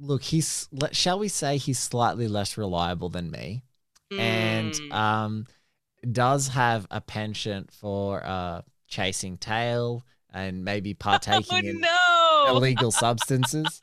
[0.00, 3.62] Look, he's shall we say he's slightly less reliable than me,
[4.10, 4.92] and Mm.
[4.92, 5.46] um,
[6.10, 11.88] does have a penchant for uh chasing tail and maybe partaking oh in no
[12.46, 12.56] Oh.
[12.56, 13.80] illegal substances.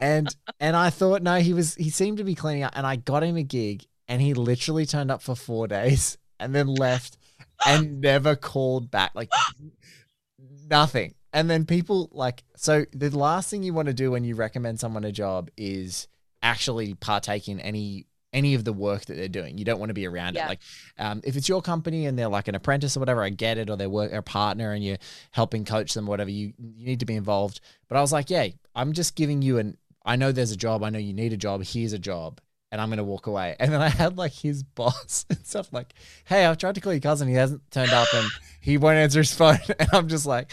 [0.00, 2.96] And and I thought no, he was he seemed to be cleaning up, and I
[2.96, 7.16] got him a gig, and he literally turned up for four days and then left
[7.66, 9.30] and never called back, like
[10.68, 11.14] nothing.
[11.32, 14.80] And then people like so the last thing you want to do when you recommend
[14.80, 16.08] someone a job is
[16.42, 19.56] actually partake in any any of the work that they're doing.
[19.56, 20.44] You don't want to be around Yeah.
[20.44, 20.48] it.
[20.50, 20.60] Like
[20.98, 23.70] um, if it's your company and they're like an apprentice or whatever, I get it,
[23.70, 24.98] or they're work, a partner and you're
[25.30, 26.30] helping coach them, whatever.
[26.30, 27.60] You you need to be involved.
[27.88, 29.78] But I was like, yeah, I'm just giving you an.
[30.04, 30.82] I know there's a job.
[30.82, 31.64] I know you need a job.
[31.64, 33.56] Here's a job, and I'm gonna walk away.
[33.58, 35.94] And then I had like his boss and stuff like,
[36.26, 37.28] hey, I've tried to call your cousin.
[37.28, 38.28] He hasn't turned up, and
[38.60, 39.58] he won't answer his phone.
[39.78, 40.50] And I'm just like,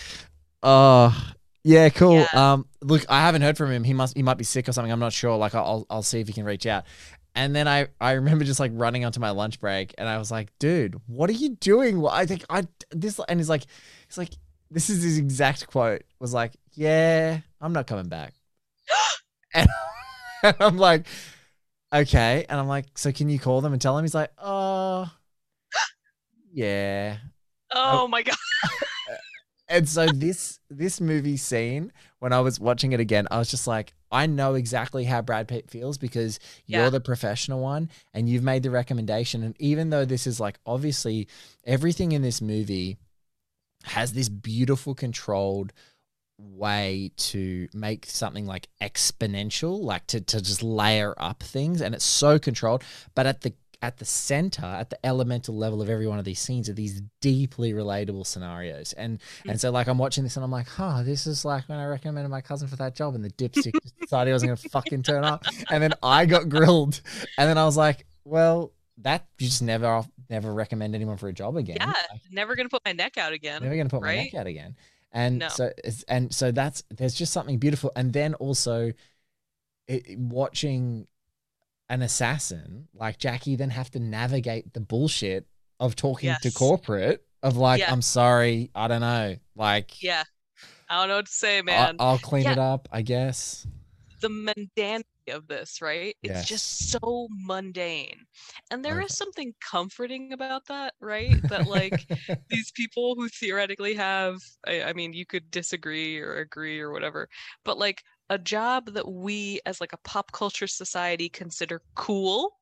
[0.63, 1.33] oh.
[1.63, 2.15] Yeah, cool.
[2.33, 2.53] Yeah.
[2.53, 3.83] Um, look, I haven't heard from him.
[3.83, 4.91] He must, he might be sick or something.
[4.91, 5.37] I'm not sure.
[5.37, 6.85] Like, I'll, I'll see if he can reach out.
[7.33, 10.31] And then I, I remember just like running onto my lunch break, and I was
[10.31, 13.65] like, "Dude, what are you doing?" Well, I think I this, and he's like,
[14.07, 14.31] he's like,
[14.69, 16.03] this is his exact quote.
[16.19, 18.33] Was like, "Yeah, I'm not coming back,"
[19.53, 19.67] and,
[20.43, 21.07] and I'm like,
[21.93, 25.05] "Okay," and I'm like, "So can you call them and tell them?" He's like, uh,
[25.05, 25.11] "Oh,
[26.51, 27.17] yeah."
[27.73, 28.35] oh my god
[29.69, 33.67] And so this this movie scene, when I was watching it again, I was just
[33.67, 38.43] like, I know exactly how Brad Pitt feels because you're the professional one and you've
[38.43, 39.43] made the recommendation.
[39.43, 41.27] And even though this is like obviously
[41.65, 42.97] everything in this movie
[43.83, 45.73] has this beautiful controlled
[46.37, 52.05] way to make something like exponential, like to, to just layer up things, and it's
[52.05, 52.83] so controlled.
[53.15, 56.39] But at the at the center, at the elemental level of every one of these
[56.39, 58.93] scenes are these deeply relatable scenarios.
[58.93, 59.49] And hmm.
[59.49, 61.85] and so like I'm watching this and I'm like, huh, this is like when I
[61.85, 65.03] recommended my cousin for that job and the dipstick just decided he wasn't gonna fucking
[65.03, 65.43] turn up.
[65.69, 67.01] And then I got grilled.
[67.37, 71.33] And then I was like, well, that you just never never recommend anyone for a
[71.33, 71.77] job again.
[71.79, 74.47] yeah Like, never gonna put my neck out again never gonna put my neck out
[74.47, 74.75] again.
[75.11, 75.49] And No.
[75.49, 77.91] so it's, and so that's there's just something beautiful.
[77.95, 78.93] And then also
[79.87, 81.07] it, watching
[81.91, 85.45] an assassin like Jackie then have to navigate the bullshit
[85.79, 87.91] of talking to corporate of like, Yeah.
[87.91, 89.35] I'm sorry, I don't know.
[89.55, 90.23] Like Yeah.
[90.89, 91.95] I don't know what to say, I- man.
[91.99, 92.53] I'll clean Yeah.
[92.53, 93.67] it up, I guess.
[94.21, 96.15] the mundanity of this, right?
[96.21, 96.47] It's Yes.
[96.47, 98.23] just so mundane.
[98.69, 101.31] And there Love is something comforting about that, right?
[101.51, 102.07] That like
[102.49, 104.37] these people who theoretically have
[104.67, 107.27] I, I mean, you could disagree or agree or whatever,
[107.65, 112.59] but like a job that we as like a pop culture society consider cool,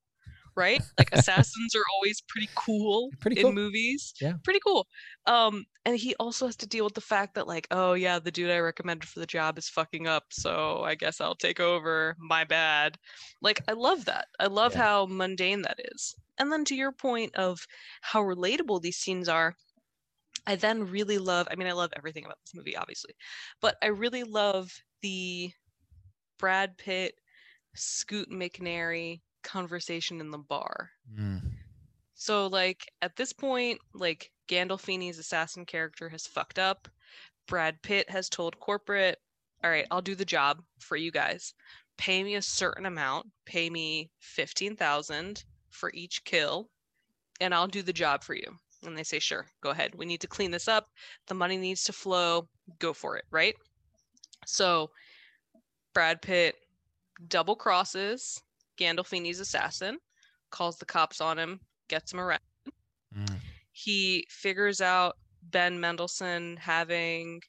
[0.55, 0.83] right?
[0.97, 3.53] Like assassins are always pretty cool Pretty in cool.
[3.53, 4.13] movies.
[4.19, 4.37] Yeah.
[4.43, 4.87] Pretty cool.
[5.25, 8.31] Um and he also has to deal with the fact that like, oh yeah, the
[8.31, 12.15] dude I recommended for the job is fucking up, so I guess I'll take over.
[12.19, 12.97] My bad.
[13.41, 14.27] Like I love that.
[14.39, 14.81] I love Yeah.
[14.81, 16.15] how mundane that is.
[16.37, 17.67] And then to your point of
[18.01, 19.55] how relatable these scenes are,
[20.47, 23.13] I then really love, I mean, I love everything about this movie, obviously,
[23.61, 25.51] but I really love the
[26.37, 27.15] Brad Pitt,
[27.75, 30.89] Scoot McNairy conversation in the bar.
[31.17, 31.41] Mm.
[32.15, 36.87] So, like, at this point, like, Gandolfini's assassin character has fucked up.
[37.47, 39.17] Brad Pitt has told corporate,
[39.63, 41.53] all right, I'll do the job for you guys.
[41.97, 46.69] Pay me a certain amount, pay me 15,000 for each kill,
[47.41, 48.55] and I'll do the job for you.
[48.83, 49.95] And they say, sure, go ahead.
[49.95, 50.87] We need to clean this up.
[51.27, 52.47] The money needs to flow.
[52.79, 53.55] Go for it, right?
[54.49, 54.91] So,
[55.93, 56.55] Brad Pitt
[57.27, 58.41] double crosses
[58.79, 59.97] Gandolfini's assassin,
[60.51, 62.45] calls the cops on him, gets him arrested.
[63.15, 63.35] Mm.
[63.73, 67.41] He figures out Ben Mendelsohn having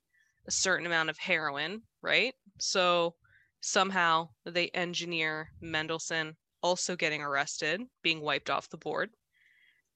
[0.46, 2.34] a certain amount of heroin, right?
[2.58, 3.14] So
[3.60, 9.10] somehow they engineer Mendelsohn also getting arrested, being wiped off the board.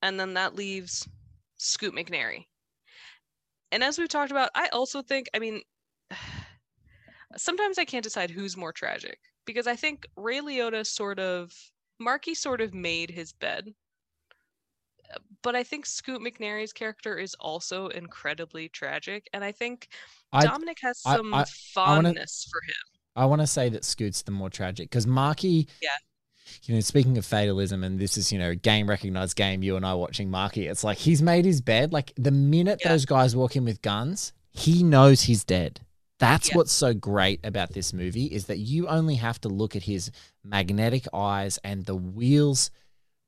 [0.02, 1.08] And then that leaves
[1.56, 2.46] Scoot McNairy.
[3.72, 5.62] And as we've talked about, I also think, I mean,
[7.36, 11.52] sometimes I can't decide who's more tragic because I think Ray Liotta sort of,
[11.98, 13.72] Marky sort of made his bed.
[15.42, 19.28] But I think Scoot McNairy's character is also incredibly tragic.
[19.32, 19.88] And I think
[20.32, 23.00] I- Dominik has some I- I wanna- fondness for him.
[23.16, 25.68] I want to say that Scoot's the more tragic because Marky.
[25.80, 25.90] Yeah.
[26.64, 29.62] You know, speaking of fatalism, and this is you know game recognized game.
[29.62, 30.66] You and I watching Marky.
[30.66, 31.92] It's like he's made his bed.
[31.92, 32.88] Like the minute Yeah.
[32.90, 35.83] those guys walk in with guns, he knows he's dead.
[36.18, 36.56] That's Yeah.
[36.56, 40.10] what's so great about this movie is that you only have to look at his
[40.44, 42.70] magnetic eyes and the wheels,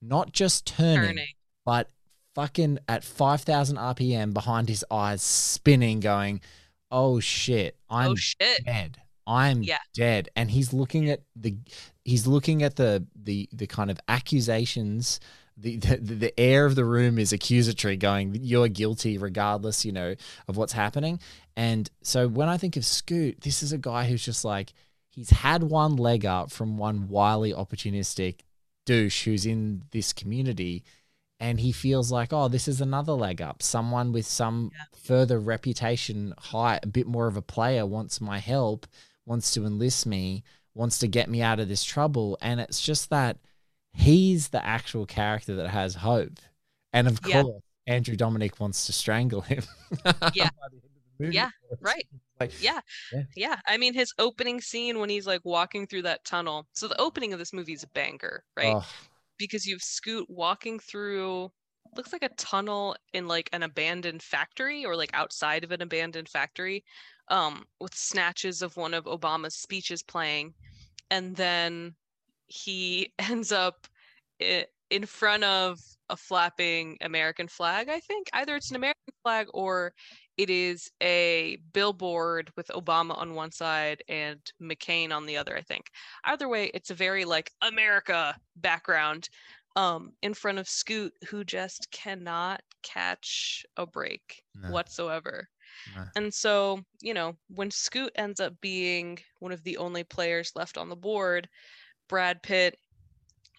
[0.00, 1.34] not just turning, Turning.
[1.64, 1.90] but
[2.34, 6.40] fucking at five thousand RPM behind his eyes, spinning, going,
[6.90, 8.64] "Oh shit, I'm oh shit.
[8.64, 8.98] dead.
[9.26, 9.78] I'm Yeah.
[9.92, 10.28] dead.
[10.36, 11.56] And he's looking at the
[12.04, 15.18] he's looking at the the the kind of accusations.
[15.56, 20.14] The, the the air of the room is accusatory, going, "You're guilty, regardless, you know,
[20.48, 21.18] of what's happening."
[21.56, 24.74] And so when I think of Scoot, this is a guy who's just like
[25.08, 28.40] he's had one leg up from one wily, opportunistic
[28.84, 30.84] douche who's in this community,
[31.38, 33.62] and he feels like, oh, this is another leg up.
[33.62, 38.86] Someone with some further reputation, high, a bit more of a player, wants my help,
[39.26, 40.44] wants to enlist me,
[40.74, 42.38] wants to get me out of this trouble.
[42.40, 43.38] And it's just that
[43.96, 46.38] he's the actual character that has hope.
[46.92, 47.42] And of Yeah.
[47.42, 49.62] course, Andrew Dominik wants to strangle him.
[50.34, 50.50] Yeah.
[50.60, 51.34] by the end of the movie.
[51.36, 52.06] Yeah, right.
[52.40, 52.80] Like, Yeah.
[53.12, 53.22] Yeah.
[53.34, 53.56] Yeah.
[53.66, 56.66] I mean, his opening scene when he's like walking through that tunnel.
[56.72, 58.74] So the opening of this movie is a banger, right?
[58.76, 58.86] oh,
[59.38, 61.50] Because you have Scoot walking through
[61.96, 66.28] looks like a tunnel in like an abandoned factory or like outside of an abandoned
[66.28, 66.84] factory
[67.28, 70.52] um with snatches of one of Obama's speeches playing
[71.10, 71.94] and then
[72.46, 73.86] he ends up
[74.38, 75.78] in front of
[76.08, 79.92] a flapping American flag I think either it's an American flag or
[80.36, 85.62] it is a billboard with Obama on one side and McCain on the other, I
[85.62, 85.86] think.
[86.24, 89.28] Either way, it's a very like America background
[89.76, 94.70] um in front of Scoot who just cannot catch a break No.
[94.72, 95.48] whatsoever.
[95.94, 96.04] No.
[96.16, 100.78] And so, you know, when Scoot ends up being one of the only players left
[100.78, 101.48] on the board,
[102.08, 102.78] Brad Pitt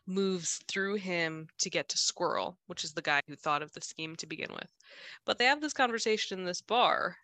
[0.05, 3.81] moves through him to get to Squirrel, which is the guy who thought of the
[3.81, 4.73] scheme to begin with.
[5.25, 7.17] But they have this conversation in this bar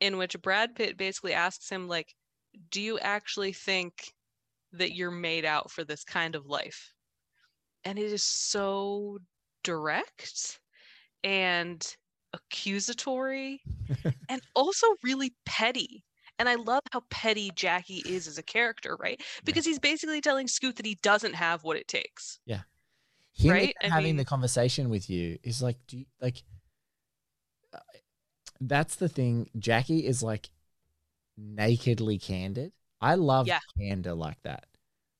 [0.00, 2.14] in which Brad Pitt basically asks him like,
[2.70, 4.14] "Do you actually think
[4.72, 6.92] that you're made out for this kind of life?"
[7.84, 9.18] And it is so
[9.62, 10.58] direct
[11.22, 11.96] and
[12.32, 13.62] accusatory
[14.28, 16.05] and also really petty.
[16.38, 19.20] And I love how petty Jackie is as a character, right?
[19.44, 22.40] Because he's basically telling Scoot that he doesn't have what it takes.
[23.38, 23.74] him Right?
[23.82, 26.42] having the conversation with you is like, do you, like,
[27.74, 27.78] uh,
[28.60, 29.50] that's the thing.
[29.58, 30.48] Jackie is like
[31.36, 32.72] nakedly candid.
[33.00, 33.60] I love Yeah.
[33.78, 34.66] candor like that.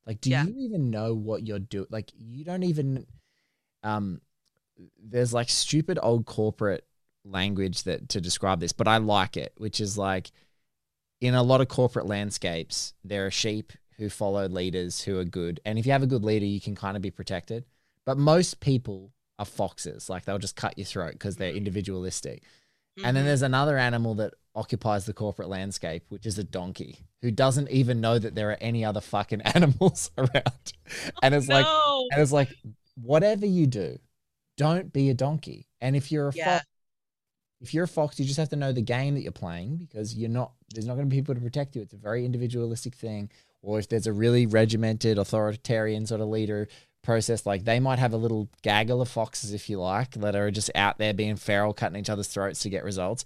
[0.07, 0.45] Like, do Yeah.
[0.45, 1.89] you even know what you're doing?
[1.91, 3.07] Like, you don't even.
[3.83, 4.21] Um,
[4.99, 6.87] there's like stupid old corporate
[7.25, 10.31] language that to describe this, but I like it, which is like,
[11.21, 15.61] in a lot of corporate landscapes, there are sheep who follow leaders who are good,
[15.64, 17.64] and if you have a good leader, you can kind of be protected.
[18.05, 22.43] But most people are foxes, like they'll just cut your throat because they're individualistic.
[23.05, 23.27] And then Mhm.
[23.27, 28.01] there's another animal that occupies the corporate landscape, which is a donkey who doesn't even
[28.01, 30.73] know that there are any other fucking animals around.
[31.23, 32.09] And it's like, no.
[32.12, 32.49] and it's like,
[32.95, 33.99] whatever you do,
[34.57, 35.69] don't be a donkey.
[35.83, 36.59] And if you're a Yeah.
[36.59, 36.67] fox,
[37.61, 40.15] if you're a fox, you just have to know the game that you're playing because
[40.15, 40.53] you're not.
[40.75, 41.83] There's not going to be people to protect you.
[41.83, 43.31] It's a very individualistic thing.
[43.63, 46.69] Or if there's a really regimented, authoritarian sort of leader
[47.03, 50.51] process, like they might have a little gaggle of foxes, if you like, that are
[50.51, 53.25] just out there being feral, cutting each other's throats to get results.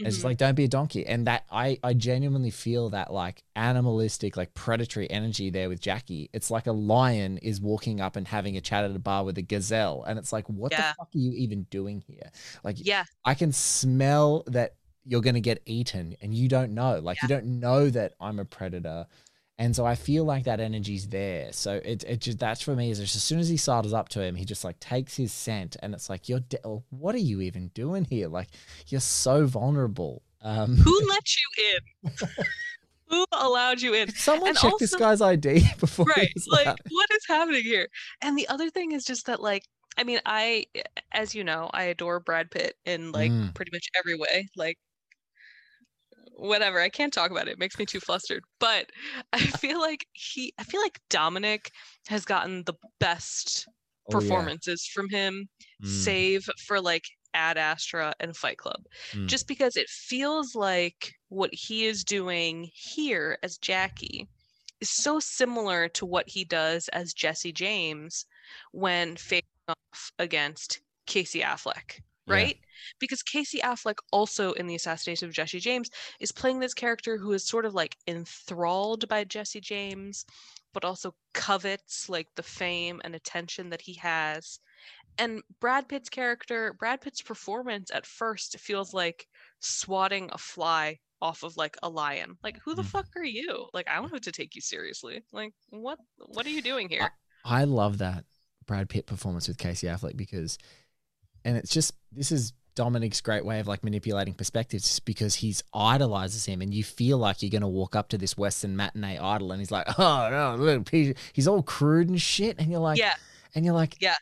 [0.00, 0.24] It's just Mhm.
[0.24, 4.52] like don't be a donkey, and that I I genuinely feel that like animalistic, like
[4.54, 6.30] predatory energy there with Jackie.
[6.32, 9.38] It's like a lion is walking up and having a chat at a bar with
[9.38, 10.90] a gazelle, and it's like, what Yeah.
[10.90, 12.30] the fuck are you even doing here?
[12.64, 13.04] Like, yeah.
[13.24, 14.74] I can smell that
[15.06, 16.98] you're gonna get eaten, and you don't know.
[16.98, 19.06] Like, you don't know that I'm a predator.
[19.56, 21.52] And so I feel like that energy's there.
[21.52, 24.08] So it, it just that's for me is just as soon as he sidles up
[24.10, 26.58] to him, he just like takes his scent, and it's like you're de-
[26.90, 28.26] what are you even doing here?
[28.28, 28.48] Like
[28.88, 30.22] you're so vulnerable.
[30.42, 32.10] Um, Who let you in?
[33.08, 34.06] Who allowed you in?
[34.08, 37.86] did someone and check this guy's ID before right like what is happening here
[38.22, 39.62] and the other thing is just that like
[39.98, 40.64] i mean i
[41.12, 43.54] as you know i adore brad pitt in like Mm.
[43.54, 44.78] pretty much every way like
[46.36, 48.86] whatever i can't talk about it it makes me too flustered but
[49.32, 51.68] i feel like he i feel like dominik
[52.08, 53.66] has gotten the best
[54.06, 54.18] Oh, yeah.
[54.20, 55.48] performances from him
[55.82, 57.04] Mm, save for like
[57.34, 58.82] ad astra and fight club
[59.12, 59.26] mm.
[59.26, 64.28] just because it feels like what he is doing here as Jackie
[64.80, 68.26] is so similar to what he does as Jesse James
[68.72, 72.34] when facing off against Casey Affleck, Yeah.
[72.34, 72.56] right?
[72.98, 77.32] Because Casey Affleck also in the assassination of Jesse James is playing this character who
[77.32, 80.24] is sort of like enthralled by Jesse James
[80.72, 84.58] but also covets like the fame and attention that he has
[85.18, 89.28] and Brad Pitt's character, Brad Pitt's performance at first feels like
[89.60, 92.36] swatting a fly off of like a lion.
[92.42, 92.86] Like who the Mm.
[92.86, 93.66] fuck are you?
[93.72, 95.22] Like I don't have to take you seriously.
[95.32, 97.08] Like what what are you doing here?
[97.44, 98.24] I love that
[98.66, 100.58] Brad Pitt performance with Casey Affleck because,
[101.44, 106.44] and it's just this is Dominik's great way of like manipulating perspectives because he's idolizes
[106.46, 109.60] him, and you feel like you're gonna walk up to this Western matinee idol, and
[109.60, 113.14] he's like, oh no, look, he's all crude and shit, and you're like, yeah.
[113.54, 114.14] and you're like, Yeah.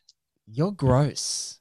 [0.47, 1.59] you're gross.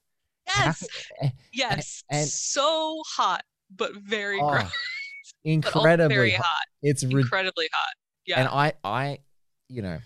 [0.47, 0.86] Yes.
[1.22, 2.03] eh, Yes.
[2.09, 3.43] and- so hot,
[3.74, 4.72] but very oh, gross.
[5.45, 6.43] Incredibly very hot.
[6.45, 6.66] hot.
[6.82, 7.93] It's Incredibly hot.
[8.26, 8.39] Yeah.
[8.41, 9.20] And I, I,
[9.70, 9.99] you know,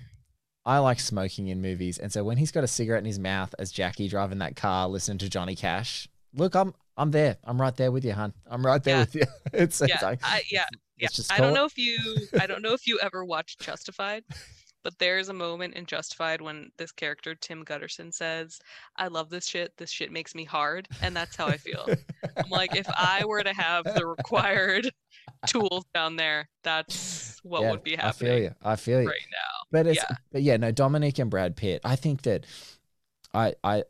[0.65, 3.53] I like smoking in movies, and so when he's got a cigarette in his mouth
[3.59, 7.37] as Jackie driving that car, listening to Johnny Cash, look, I'm, I'm there.
[7.43, 8.33] I'm right there with you, hun.
[8.49, 8.99] I'm right there Yeah.
[9.01, 9.23] with you.
[9.53, 9.99] It's, it's yeah.
[10.01, 10.65] like, I, yeah.
[10.97, 11.09] Yeah.
[11.29, 11.97] I don't it- know if you
[12.39, 14.23] I don't know if you ever watched Justified,
[14.85, 18.59] but there's a moment in Justified when this character Tim Gutterson says,
[18.95, 19.75] "I love this shit.
[19.77, 21.87] This shit makes me hard." And that's how I feel.
[22.37, 24.91] I'm like if I were to have the required
[25.47, 28.31] tools down there, that's what Yeah, would be happening.
[28.31, 28.55] I feel you.
[28.63, 29.07] I feel you.
[29.07, 29.65] right now.
[29.71, 30.15] But it's, Yeah.
[30.31, 31.81] but yeah, no, Dominik and Brad Pitt.
[31.83, 32.45] I think that,
[33.33, 33.83] I, I,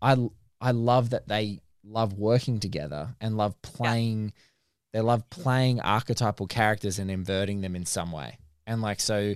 [0.00, 0.16] I,
[0.58, 4.32] I love that they love working together and love playing.
[4.94, 8.38] They love playing archetypal characters and inverting them in some way.
[8.66, 9.34] And like so,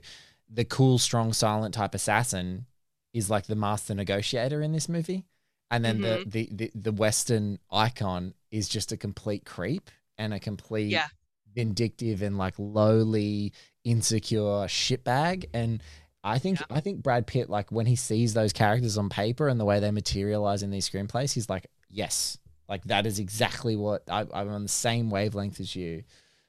[0.50, 2.66] the cool, strong, silent type assassin
[3.12, 5.24] is like the master negotiator in this movie,
[5.70, 6.30] and then the, mm-hmm.
[6.30, 11.08] the the the Western icon is just a complete creep and a complete Yeah.
[11.54, 13.52] vindictive and like lowly,
[13.84, 15.46] insecure shitbag.
[15.52, 15.82] And
[16.24, 19.60] I think I think Brad Pitt, like when he sees those characters on paper and
[19.60, 22.38] the way they materialize in these screenplays, he's like, yes,
[22.68, 26.04] like that is exactly what I, I'm on the same wavelength as you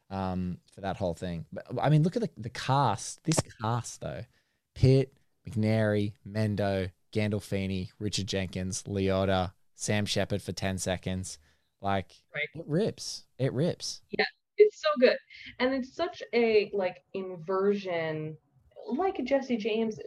[0.10, 1.46] um, for that whole thing.
[1.52, 3.24] But I mean, look at the, the cast.
[3.24, 4.24] This cast though,
[4.76, 5.14] Pitt,
[5.48, 11.38] McNairy, Mendo, Gandolfini, Richard Jenkins, Liotta, Sam Shepard for ten seconds.
[11.82, 12.48] Like Right.
[12.56, 13.24] it rips.
[13.38, 14.02] It rips.
[14.18, 14.26] Yeah,
[14.58, 15.18] it's so good.
[15.60, 18.36] And it's such a like inversion
[18.98, 20.06] like Jesse James is.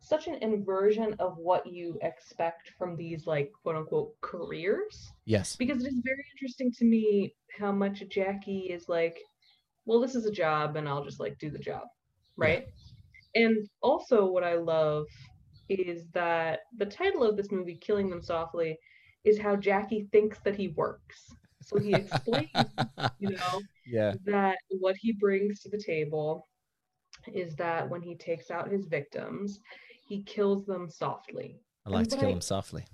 [0.00, 5.10] Such an inversion of what you expect from these like quote unquote careers.
[5.24, 5.56] Yes.
[5.56, 9.16] Because it is very interesting to me how much Jackie is like,
[9.86, 11.82] well, this is a job and I'll just like do the job.
[12.36, 12.66] Right.
[13.34, 15.06] And also what I love
[15.68, 18.78] is that the title of this movie, Killing Them Softly,
[19.24, 21.26] is how Jackie thinks that he works.
[21.62, 22.50] So he explains,
[23.18, 24.12] you know, yeah.
[24.26, 26.46] that what he brings to the table
[27.32, 29.60] is that when he takes out his victims,
[30.06, 31.58] he kills them softly.
[31.86, 32.84] I like And to kill I- him softly.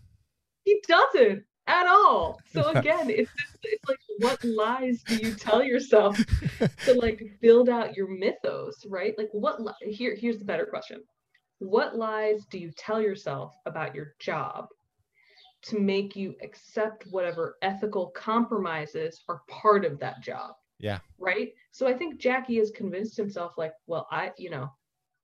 [0.63, 2.39] He doesn't at all.
[2.53, 6.17] So again, it's just, it's like what lies do you tell yourself
[6.85, 9.15] to like build out your mythos, right?
[9.19, 11.03] Like what li- here here's the better question.
[11.59, 14.69] What lies do you tell yourself about your job
[15.63, 20.53] to make you accept whatever ethical compromises are part of that job?
[20.79, 21.01] Yeah.
[21.19, 21.53] right?
[21.73, 24.71] So I think Jackie has convinced himself, like, well, I, you know,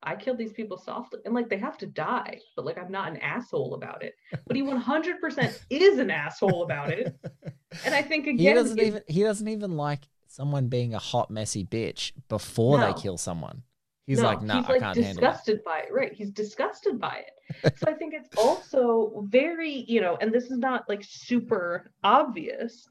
[0.03, 3.11] I killed these people softly, and like they have to die, but like I'm not
[3.11, 4.15] an asshole about it.
[4.47, 7.15] But he 100% is an asshole about it.
[7.85, 11.31] And I think again, he doesn't even he doesn't even like someone being a hot
[11.31, 12.87] messy bitch before No.
[12.93, 13.63] they kill someone.
[14.07, 15.15] He's no, like, no, he's I like can't handle it.
[15.15, 15.89] disgusted by it.
[15.93, 17.77] Right, he's disgusted by it.
[17.79, 22.87] so I think it's also very, you know, and this is not like super obvious,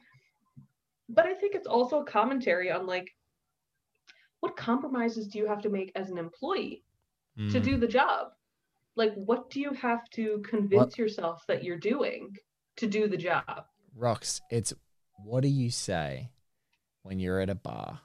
[1.08, 3.16] but I think it's also a commentary on like
[4.42, 6.84] what compromises do you have to make as an employee
[7.38, 7.64] to Mm.
[7.64, 8.30] do the job?
[8.96, 12.36] Like, what do you have to convince yourself that you're doing
[12.78, 13.66] to do the job?
[13.98, 14.74] Rox, it's
[15.24, 16.30] what do you say
[17.04, 18.02] when you're at a bar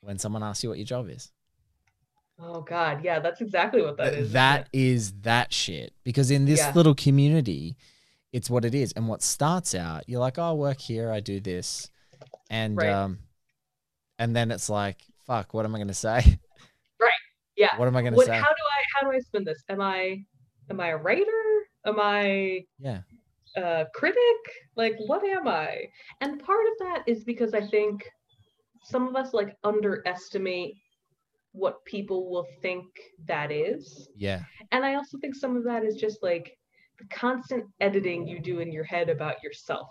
[0.00, 1.30] when someone asks you what your job is?
[2.38, 4.32] Oh God, yeah, that's exactly what that is.
[4.32, 4.68] that
[5.22, 5.92] that shit.
[6.02, 6.72] Because in this Yeah.
[6.74, 7.76] little community,
[8.32, 8.92] it's what it is.
[8.92, 11.90] And what starts out, you're like, oh, I work here, I do this.
[12.50, 12.88] And Right.
[12.92, 13.18] um
[14.18, 16.38] and then it's like, fuck, what am I gonna say?
[17.00, 17.12] right.
[17.56, 17.76] Yeah.
[17.76, 18.32] What am I gonna What, say?
[18.32, 19.62] how do I how do I spin this?
[19.68, 20.24] Am I
[20.70, 21.66] am I a writer?
[21.86, 23.02] Am I Yeah.
[23.56, 24.36] A critic?
[24.76, 25.84] Like, what am I?
[26.20, 28.04] And part of that is because I think
[28.84, 30.74] some of us like underestimate
[31.52, 32.86] what people will think
[33.26, 34.08] that is.
[34.16, 34.42] Yeah.
[34.70, 36.56] And I also think some of that is just like
[36.98, 39.90] the constant editing you do in your head about yourself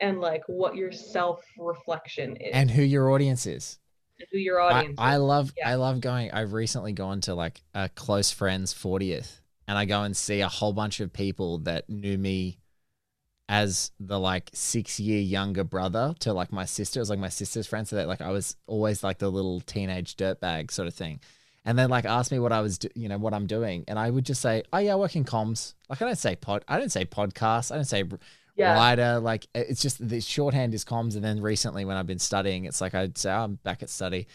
[0.00, 3.78] and like what your self reflection is And who your audience is.
[4.18, 5.22] and who your audience I is.
[5.22, 5.70] love Yeah.
[5.70, 6.30] I love going.
[6.30, 9.39] I've recently gone to like a close friend's 40th
[9.70, 12.58] and I go and see a whole bunch of people that knew me
[13.48, 16.98] as the like six year younger brother to like my sister.
[16.98, 17.86] It was like my sister's friend.
[17.86, 21.20] So that like I was always like the little teenage dirtbag sort of thing.
[21.64, 23.84] And then like asked me what I was, do- you know, what I'm doing.
[23.86, 25.74] And I would just say, oh yeah, I work in comms.
[25.88, 27.70] Like I don't say pod, I don't say podcast.
[27.70, 28.02] I don't say
[28.56, 28.74] Yeah.
[28.74, 29.20] writer.
[29.20, 31.14] Like it's just the shorthand is comms.
[31.14, 33.88] And then recently when I've been studying, it's like I'd say, oh, I'm back at
[33.88, 34.26] study.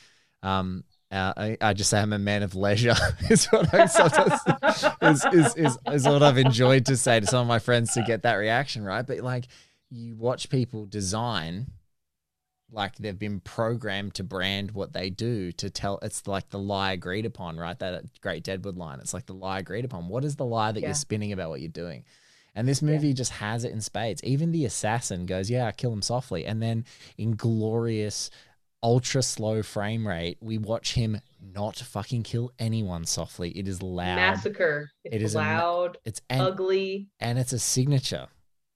[0.43, 2.95] Um, uh, I, I just say I'm a man of leisure.
[3.29, 4.39] is what I sometimes
[5.01, 8.03] is, is, is, is what I've enjoyed to say to some of my friends to
[8.03, 9.05] get that reaction, right?
[9.05, 9.47] But like
[9.89, 11.67] you watch people design
[12.71, 16.91] like they've been programmed to brand what they do to tell it's like the lie
[16.91, 17.77] agreed upon, right?
[17.79, 18.99] That great Deadwood line.
[18.99, 20.07] It's like the lie agreed upon.
[20.09, 20.87] What is the lie that Yeah.
[20.87, 22.03] you're spinning about what you're doing?
[22.57, 24.23] And this movie just has it in spades.
[24.23, 26.45] Even the assassin goes, Yeah, I kill him softly.
[26.45, 26.85] And then
[27.17, 28.29] in glorious,
[28.85, 33.49] ultra slow frame rate, we watch him not fucking kill anyone softly.
[33.57, 34.15] It is loud.
[34.15, 34.91] massacre.
[35.03, 37.09] It's It is a loud, It's and, ugly.
[37.19, 38.27] and it's a signature.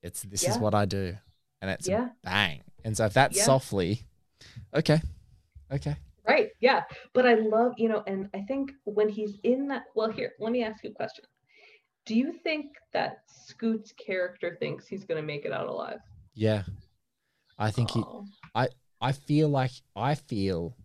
[0.01, 1.15] It's this is what I do.
[1.61, 2.09] And it's Yeah.
[2.23, 2.63] bang.
[2.83, 3.43] And so if that's Yeah.
[3.43, 4.01] softly,
[4.73, 4.99] okay.
[5.71, 5.95] Okay.
[6.27, 6.49] Right.
[6.59, 6.85] Yeah.
[7.13, 10.51] But I love, you know, and I think when he's in that, well, here, let
[10.51, 11.25] me ask you a question.
[12.05, 15.99] Do you think that Scoot's character thinks he's going to make it out alive?
[16.33, 16.63] Yeah.
[17.59, 18.01] I think he.
[18.55, 18.69] I
[19.01, 20.75] I feel like I feel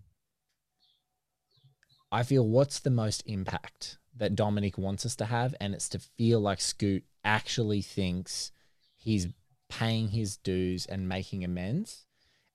[2.12, 5.98] I feel what's the most impact that Dominik wants us to have and it's to
[5.98, 8.52] feel like Scoot actually thinks
[8.96, 9.26] he's
[9.68, 12.06] paying his dues and making amends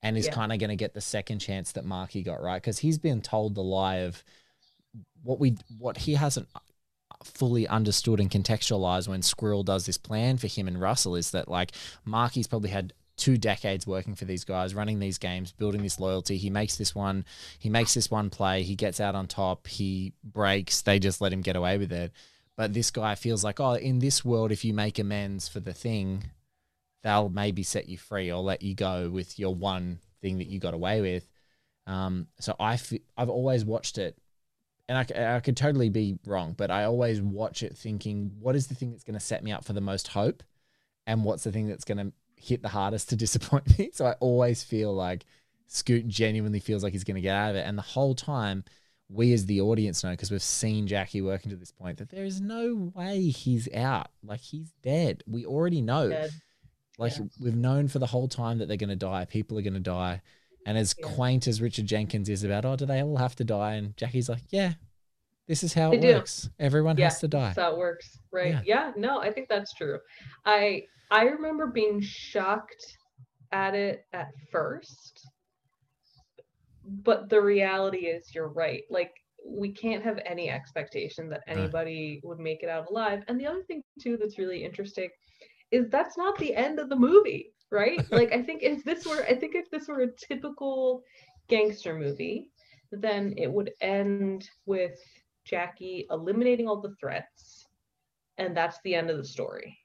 [0.01, 0.33] and is Yeah.
[0.33, 3.21] kind of going to get the second chance that Marky got right because he's been
[3.21, 4.23] told the lie of
[5.23, 6.47] what we what he hasn't
[7.25, 11.49] fully understood and contextualized when Squirrel does this plan for him and Russell is that
[11.49, 11.73] like
[12.05, 16.37] Marky's probably had two decades working for these guys, running these games, building this loyalty.
[16.37, 17.25] He makes this one,
[17.59, 21.33] he makes this one play, he gets out on top, he breaks, they just let
[21.33, 22.11] him get away with it.
[22.55, 25.73] But this guy feels like, oh, in this world, if you make amends for the
[25.73, 26.25] thing,
[27.03, 30.59] they'll maybe set you free or let you go with your one thing that you
[30.59, 31.29] got away with.
[31.87, 34.17] Um, so I f- I've always watched it
[34.89, 38.67] and I, I could totally be wrong, but I always watch it thinking, what is
[38.67, 40.43] the thing that's going to set me up for the most hope?
[41.05, 43.91] And what's the thing that's going to hit the hardest to disappoint me?
[43.93, 45.25] So I always feel like
[45.67, 47.65] Scoot genuinely feels like he's going to get out of it.
[47.67, 48.63] And the whole time,
[49.09, 52.25] we as the audience know, because we've seen Jackie working to this point, that there
[52.25, 54.09] is no way he's out.
[54.23, 55.23] Like he's dead.
[55.27, 56.09] We already know.
[56.09, 56.29] Dead.
[56.97, 57.25] Like Yeah.
[57.39, 59.25] we've known for the whole time that they're going to die.
[59.25, 60.21] People are going to die.
[60.65, 61.07] And as Yeah.
[61.07, 63.75] quaint as Richard Jenkins is about, oh, do they all have to die?
[63.75, 64.73] And Jackie's like, yeah,
[65.47, 66.13] this is how They it do.
[66.15, 66.49] works.
[66.59, 67.47] Everyone yeah, has to die.
[67.47, 68.19] That's how it works.
[68.31, 68.53] Right.
[68.53, 68.61] Yeah.
[68.65, 68.91] Yeah.
[68.97, 69.99] No, I think that's true.
[70.45, 72.97] I I remember being shocked
[73.51, 75.27] at it at first.
[76.85, 78.83] but the reality is you're right.
[78.89, 79.13] Like
[79.45, 83.23] we can't have any expectation that anybody would make it out alive.
[83.27, 85.09] And the other thing too that's really interesting
[85.71, 88.01] is that's not the end of the movie, right?
[88.11, 91.03] like I think if this were I think if this were a typical
[91.49, 92.49] gangster movie,
[92.91, 94.99] then it would end with
[95.45, 97.65] Jackie eliminating all the threats
[98.37, 99.77] and that's the end of the story.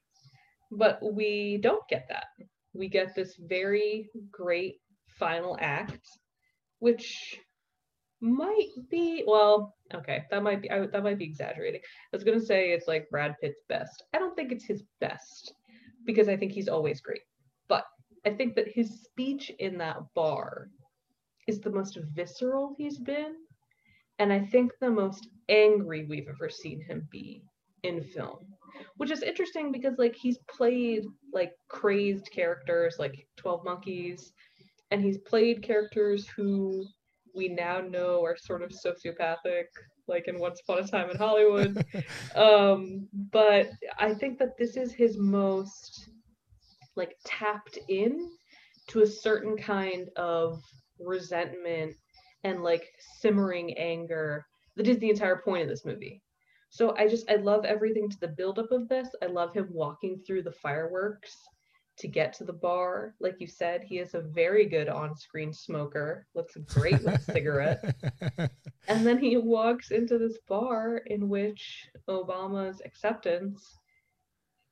[0.70, 2.26] But we don't get that.
[2.72, 6.08] We get this very great final act
[6.80, 7.38] which
[8.20, 11.80] might be well okay that might be I, that might be exaggerating.
[12.12, 14.02] I was going to say it's like brad pitt's best.
[14.12, 15.54] I don't think it's his best
[16.04, 17.22] because i think he's always great
[17.68, 17.84] but
[18.26, 20.68] i think that his speech in that bar
[21.46, 23.34] is the most visceral he's been
[24.18, 27.42] and i think the most angry we've ever seen him be
[27.82, 28.38] in film
[28.96, 34.32] which is interesting because like he's played like crazed characters like 12 monkeys
[34.90, 36.84] and he's played characters who
[37.34, 39.64] we now know are sort of sociopathic
[40.06, 41.84] like in once upon a time in hollywood.
[42.36, 46.08] Um, but i think that this is his most
[46.96, 48.30] like tapped in
[48.88, 50.62] to a certain kind of
[50.98, 51.94] resentment
[52.44, 52.84] and like
[53.20, 54.46] simmering anger
[54.76, 56.20] that is the entire point of this movie
[56.74, 60.18] so i just i love everything to the buildup of this i love him walking
[60.26, 61.36] through the fireworks
[61.96, 63.14] to get to the bar.
[63.20, 67.20] Like you said, he is a very good on screen smoker, looks great with a
[67.20, 67.94] cigarette.
[68.86, 73.78] And then he walks into this bar in which Obama's acceptance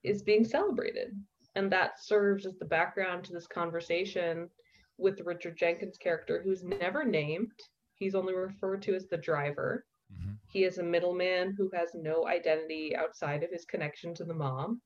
[0.02, 1.18] is being celebrated.
[1.54, 4.50] And that serves as the background to this conversation
[4.98, 7.58] with Richard Jenkins' character, who's never named.
[7.94, 9.86] He's only referred to as the driver.
[10.12, 10.32] Mm-hmm.
[10.48, 14.80] He is a middleman who has no identity outside of his connection to the mom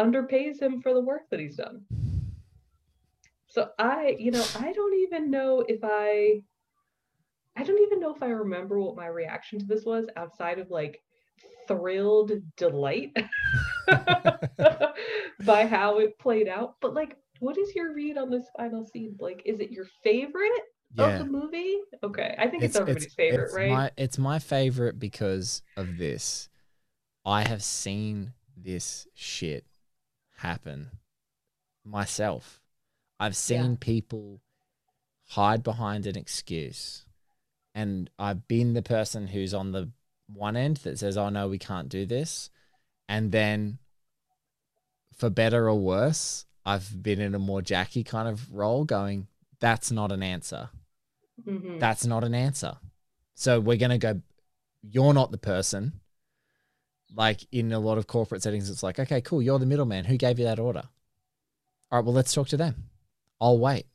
[0.00, 1.82] underpays him for the work that he's done.
[3.46, 6.42] So I, you know, I don't even know if I
[7.54, 10.70] I don't even know if I remember what my reaction to this was outside of
[10.70, 11.02] like
[11.68, 13.14] thrilled delight
[15.44, 16.76] by how it played out.
[16.80, 19.16] But like, what is your read on this final scene?
[19.20, 20.62] Like, is it your favorite
[20.94, 21.08] yeah.
[21.08, 21.78] of the movie?
[22.02, 23.70] Okay, I think it's, it's everybody's it's, favorite, it's right?
[23.70, 26.48] My, it's my favorite because of this.
[27.24, 29.64] I have seen this shit
[30.38, 30.90] happen
[31.84, 32.60] myself.
[33.20, 33.76] I've seen yeah.
[33.78, 34.40] people
[35.28, 37.06] hide behind an excuse.
[37.74, 39.90] And I've been the person who's on the
[40.26, 42.50] one end that says, oh, no, we can't do this.
[43.08, 43.78] And then,
[45.16, 49.28] for better or worse, I've been in a more Jackie kind of role going,
[49.60, 50.70] that's not an answer.
[51.46, 51.78] Mm-hmm.
[51.78, 52.74] That's not an answer.
[53.34, 54.20] So we're going to go,
[54.82, 56.00] you're not the person
[57.14, 60.04] like in a lot of corporate settings, it's like, okay, cool, you're the middleman.
[60.04, 60.82] Who gave you that order?
[61.90, 62.88] All right, well, let's talk to them.
[63.40, 63.86] I'll wait.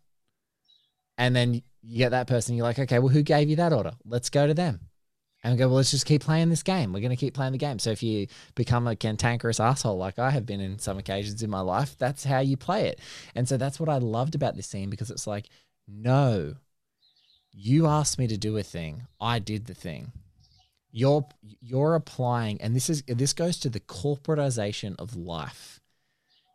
[1.18, 3.94] And then you get that person, you're like, okay, well, who gave you that order?
[4.06, 4.82] Let's go to them.
[5.44, 6.92] And go, well, let's just keep playing this game.
[6.92, 7.80] We're going to keep playing the game.
[7.80, 11.50] So if you become a cantankerous asshole like I have been in some occasions in
[11.50, 13.00] my life, that's how you play it.
[13.34, 15.48] And so that's what I loved about this scene because it's like,
[15.88, 16.56] no,
[17.58, 19.08] you asked me to do a thing.
[19.20, 20.12] I did the thing.
[20.92, 25.82] You're you're applying and this is this goes to the corporatization of life.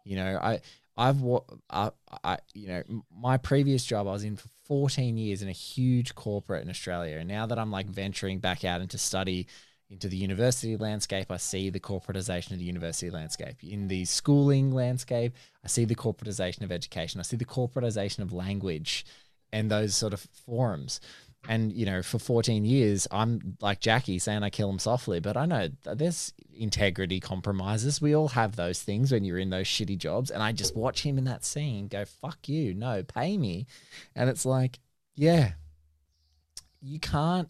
[0.04, 0.60] You know i
[0.96, 1.22] i've
[1.70, 1.90] I,
[2.22, 6.14] I you know my previous job i was in for 14 years in a huge
[6.14, 7.18] corporate in australia.
[7.18, 9.46] And now that i'm like venturing back out into study
[9.90, 13.56] into the university landscape i see the corporatization of the university landscape.
[13.62, 15.34] In the schooling landscape
[15.64, 17.20] i see the corporatization of education.
[17.20, 19.04] I see the corporatization of language
[19.52, 21.00] and those sort of forums.
[21.48, 25.36] And you know for 14 years i'm like jackie saying i kill him softly but
[25.36, 28.00] i know there's integrity compromises.
[28.00, 31.02] We all have those things when you're in those shitty jobs and i just watch
[31.02, 33.66] him in that scene go fuck you no pay me.
[34.14, 34.78] And it's like
[35.16, 35.54] yeah
[36.80, 37.48] you can't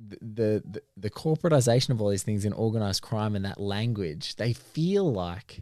[0.00, 4.54] the, the the corporatization of all these things in organized crime and that language they
[4.54, 5.60] feel like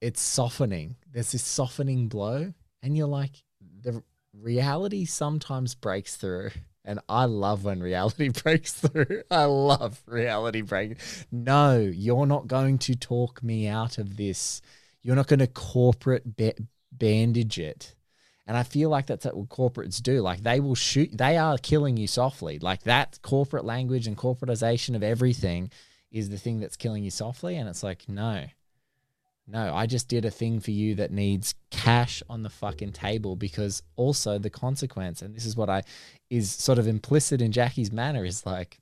[0.00, 0.96] it's softening.
[1.10, 2.52] There's this softening blow
[2.82, 3.42] and you're like
[3.80, 4.02] the
[4.40, 6.50] reality sometimes breaks through.
[6.84, 9.22] And I love when reality breaks through.
[9.30, 10.98] I love reality break.
[11.32, 14.60] No, you're not going to talk me out of this.
[15.02, 16.54] You're not going to corporate ba-
[16.92, 17.94] bandage it.
[18.46, 20.20] And I feel like that's what corporates do.
[20.20, 22.58] Like they will shoot, they are killing you softly.
[22.58, 25.70] Like that corporate language and corporatization of everything
[26.12, 27.56] is the thing that's killing you softly.
[27.56, 28.44] And it's like, no,
[29.46, 33.36] no, I just did a thing for you that needs cash on the fucking table
[33.36, 35.82] because also the consequence, and this is what I
[36.30, 38.78] is sort of implicit in Jackie's manner, is like,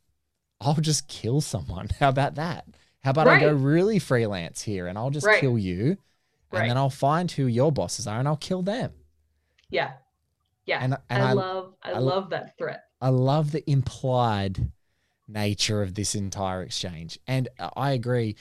[0.61, 1.89] I'll just kill someone.
[2.01, 2.67] How about that?
[3.03, 3.43] How about right.
[3.43, 5.41] I go really freelance here and I'll just right.
[5.41, 5.97] kill you
[6.53, 6.69] and right.
[6.69, 8.93] then I'll find who your bosses are and I'll kill them.
[9.69, 9.93] Yeah.
[10.65, 12.85] Yeah, And- and I, I- love I, I- love that threat.
[13.01, 14.71] I love the implied
[15.27, 17.19] nature of this entire exchange.
[17.27, 18.37] And I agree,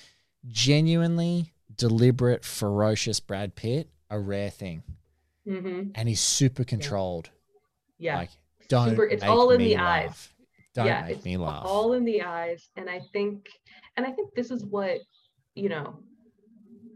[0.47, 4.83] genuinely deliberate, ferocious Brad Pitt, a rare thing.
[5.45, 7.29] hmm And he's super controlled.
[7.97, 8.29] Yeah, Like,
[8.67, 10.05] don't Super- it's make all in me the laugh.
[10.09, 10.29] eyes.
[10.73, 11.63] Don't yeah, make it's me laugh.
[11.65, 13.45] all in the eyes, and I think,
[13.97, 14.99] and I think this is what
[15.55, 15.99] you know,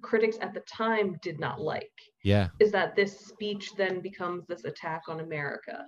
[0.01, 1.91] critics at the time did not like.
[2.23, 2.47] yeah.
[2.59, 5.83] is that this speech then becomes this attack on America.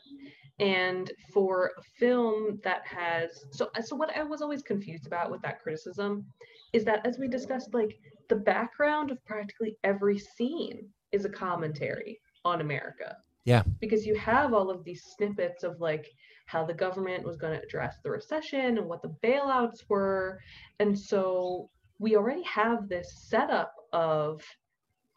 [0.60, 5.42] And for a film that has so so what I was always confused about with
[5.44, 6.26] that criticism
[6.74, 7.96] is that as we discussed like
[8.30, 13.18] the background of practically every scene is a commentary on America.
[13.46, 13.64] Yeah.
[13.80, 16.10] Because you have all of these snippets of like
[16.48, 20.40] how the government was going to address the recession and what the bailouts were.
[20.80, 21.70] And so
[22.00, 24.42] we already have this setup of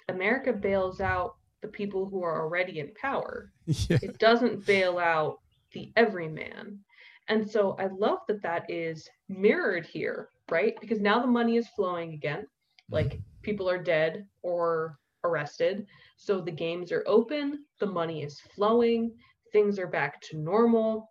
[0.09, 3.53] America bails out the people who are already in power.
[3.67, 3.99] Yeah.
[4.03, 5.39] It doesn't bail out
[5.73, 6.81] the everyman.
[7.29, 10.75] And so I love that that is mirrored here, right?
[10.81, 12.47] Because now the money is flowing again.
[12.91, 15.87] Like people are dead or arrested.
[16.17, 19.13] So the games are open, the money is flowing,
[19.53, 21.11] things are back to normal.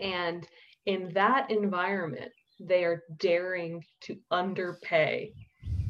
[0.00, 0.46] And
[0.86, 5.32] in that environment, they are daring to underpay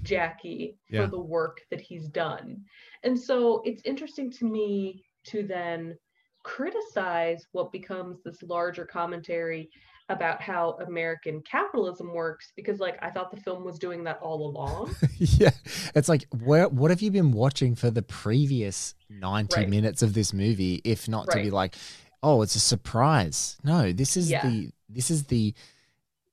[0.02, 1.04] Jackie Yeah.
[1.04, 2.64] for the work that he's done.
[3.02, 5.98] And so it's interesting to me to then
[6.42, 9.70] criticize what becomes this larger commentary
[10.11, 14.46] about how American capitalism works because like I thought the film was doing that all
[14.50, 14.94] along.
[15.18, 15.50] yeah.
[15.94, 19.68] It's like, where, what have you been watching for the previous 90 Right.
[19.68, 21.74] minutes of this movie, if not to be like,
[22.22, 23.56] oh, it's a surprise?
[23.64, 24.46] No, this is Yeah.
[24.46, 25.54] the this is the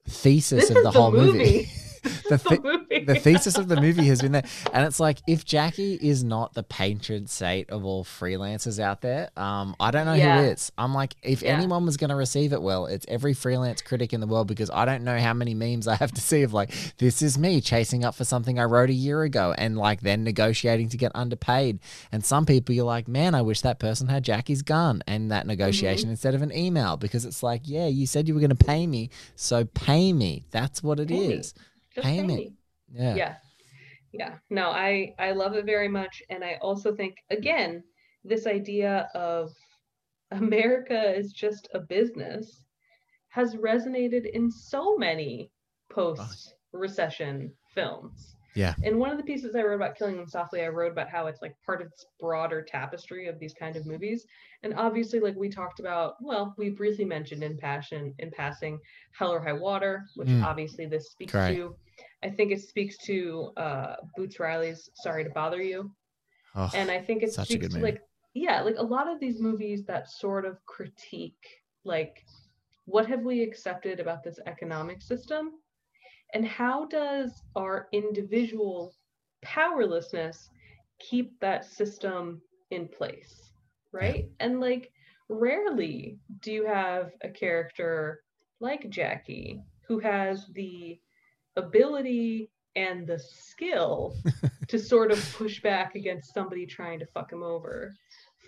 [0.07, 1.37] thesis This of the the whole movie.
[1.37, 1.69] movie.
[2.29, 2.76] the, The.
[3.05, 4.43] The thesis of the movie has been there.
[4.73, 9.29] And it's like, if Jackie is not the patron saint of all freelancers out there,
[9.37, 10.41] um, I don't know Yeah.
[10.43, 10.71] who is.
[10.77, 11.57] I'm like, if Yeah.
[11.57, 14.69] anyone was going to receive it well, it's every freelance critic in the world because
[14.69, 17.61] I don't know how many memes I have to see of like, this is me
[17.61, 21.11] chasing up for something I wrote a year ago and like then negotiating to get
[21.15, 21.79] underpaid.
[22.11, 25.45] And some people you're like, man, I wish that person had Jackie's gun and that
[25.47, 26.11] negotiation Mm-hmm.
[26.11, 28.85] instead of an email because it's like, yeah, you said you were going to pay
[28.87, 29.09] me.
[29.35, 30.43] So pay me.
[30.51, 31.53] That's what it is.
[31.53, 31.63] Pay me.
[31.95, 32.39] Just pay Payment.
[32.39, 32.53] me.
[32.91, 33.15] Yeah.
[33.15, 33.35] yeah
[34.13, 37.83] yeah no i i love it very much and i also think again
[38.23, 39.51] this idea of
[40.31, 42.63] america is just a business
[43.29, 45.51] has resonated in so many
[45.91, 48.73] post recession films Yeah.
[48.83, 51.27] and one of the pieces i wrote about killing them softly i wrote about how
[51.27, 54.25] it's like part of this broader tapestry of these kind of movies
[54.63, 58.79] and obviously like we talked about well we briefly mentioned in passion in passing
[59.17, 60.43] hell or high water which Mm.
[60.43, 61.55] obviously this speaks Great.
[61.55, 61.75] to
[62.23, 65.91] I think it speaks to uh, Boots Riley's "Sorry to Bother You,"
[66.55, 67.91] Oh, and I think it such a speaks good to movie.
[67.93, 68.01] like
[68.33, 71.45] yeah, like a lot of these movies that sort of critique
[71.83, 72.23] like
[72.85, 75.51] what have we accepted about this economic system,
[76.33, 78.93] and how does our individual
[79.41, 80.49] powerlessness
[80.99, 82.41] keep that system
[82.71, 83.51] in place,
[83.91, 84.25] right?
[84.39, 84.91] And like
[85.29, 88.23] rarely do you have a character
[88.59, 90.99] like Jackie who has the
[91.57, 94.15] ability and the skill
[94.67, 97.93] to sort of push back against somebody trying to fuck him over.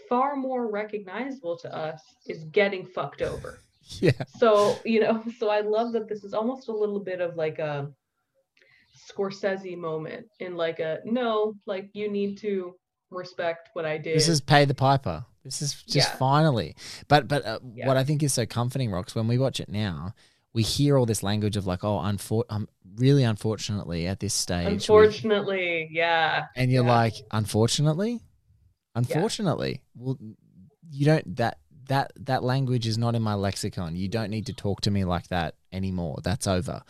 [0.08, 3.60] Far more recognizable to us is getting fucked over.
[4.00, 4.12] yeah.
[4.38, 7.60] So, you know, so I love that this is almost a little bit of like
[7.60, 7.92] a
[9.12, 12.76] Scorsese moment in like a no, like you need to
[13.10, 14.16] respect what I did.
[14.16, 15.26] This is pay the piper.
[15.44, 16.16] This is just Yeah.
[16.18, 16.76] finally.
[17.08, 17.88] But but uh, Yeah.
[17.88, 20.14] what I think is so comforting, Rox, when we watch it now,
[20.54, 24.66] we hear all this language of like, oh, unfor- um, really unfortunately at this stage.
[24.66, 26.46] we- unfortunately, yeah.
[26.56, 26.92] and you're yeah.
[26.92, 28.22] like, unfortunately,
[28.96, 30.18] unfortunately, well,
[30.92, 33.96] you don't that that that language is not in my lexicon.
[33.96, 36.20] You don't need to talk to me like that anymore.
[36.24, 36.82] That's over.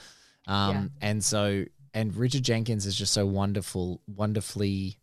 [0.48, 4.99] Um, and so and Richard Jenkins is just so wonderful, wonderfully.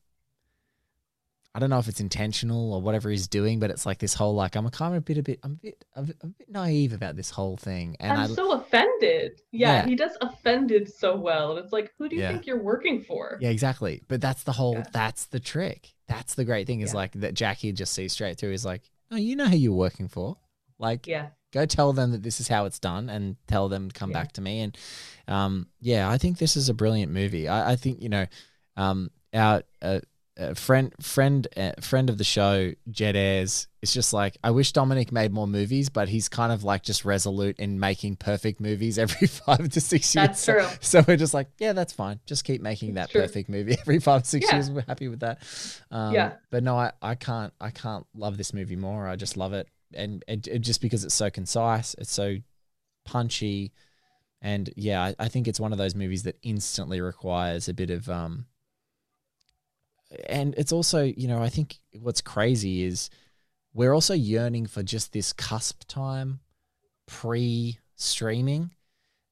[1.57, 4.35] I don't know if it's intentional or whatever he's doing, but it's like this whole
[4.35, 6.51] like I'm a kind of a bit a bit I'm a bit bit, a bit
[6.51, 9.41] naive about this whole thing, and I'm I so offended.
[9.53, 9.87] Yeah, Yeah.
[9.87, 11.57] he does offended so well.
[11.57, 12.33] And it's like, who do you Yeah.
[12.33, 13.39] think you're working for?
[13.41, 14.03] Yeah, exactly.
[14.07, 14.75] But that's the whole.
[14.75, 14.85] Yeah.
[14.93, 15.95] That's the trick.
[16.09, 17.33] That's the great thing is like that.
[17.33, 18.51] Jackie just sees straight through.
[18.51, 20.37] He's like, no, you know who you're working for.
[20.79, 21.29] Like, Yeah.
[21.53, 24.33] go tell them that this is how it's done, and tell them to come back
[24.33, 24.61] to me.
[24.61, 24.77] And
[25.27, 27.49] um, yeah, I think this is a brilliant movie.
[27.49, 28.27] I, I think you know,
[28.77, 30.01] um, our uh,
[30.39, 34.73] uh, friend friend uh, friend of the show Jed Ayers it's just like I wish
[34.73, 38.99] Dominik made more movies but he's kind of like just resolute in making perfect movies
[39.05, 40.61] every 5 to 6 years That's true.
[40.63, 43.23] so, so we're just like yeah that's fine just keep making that true.
[43.23, 44.57] perfect movie every 5 6 Yeah.
[44.57, 45.43] years we're happy with that
[45.91, 46.33] um, Yeah.
[46.51, 49.69] but no I, I can't I can't love this movie more I just love it
[49.95, 52.37] and it, it just because it's so concise it's so
[53.07, 53.73] punchy
[54.43, 57.91] and yeah I, I think it's one of those movies that instantly requires a bit
[57.91, 58.47] of um
[60.29, 63.11] and it's also you know i think what's crazy is
[63.75, 66.41] we're also yearning for just this cusp time
[67.07, 68.71] pre streaming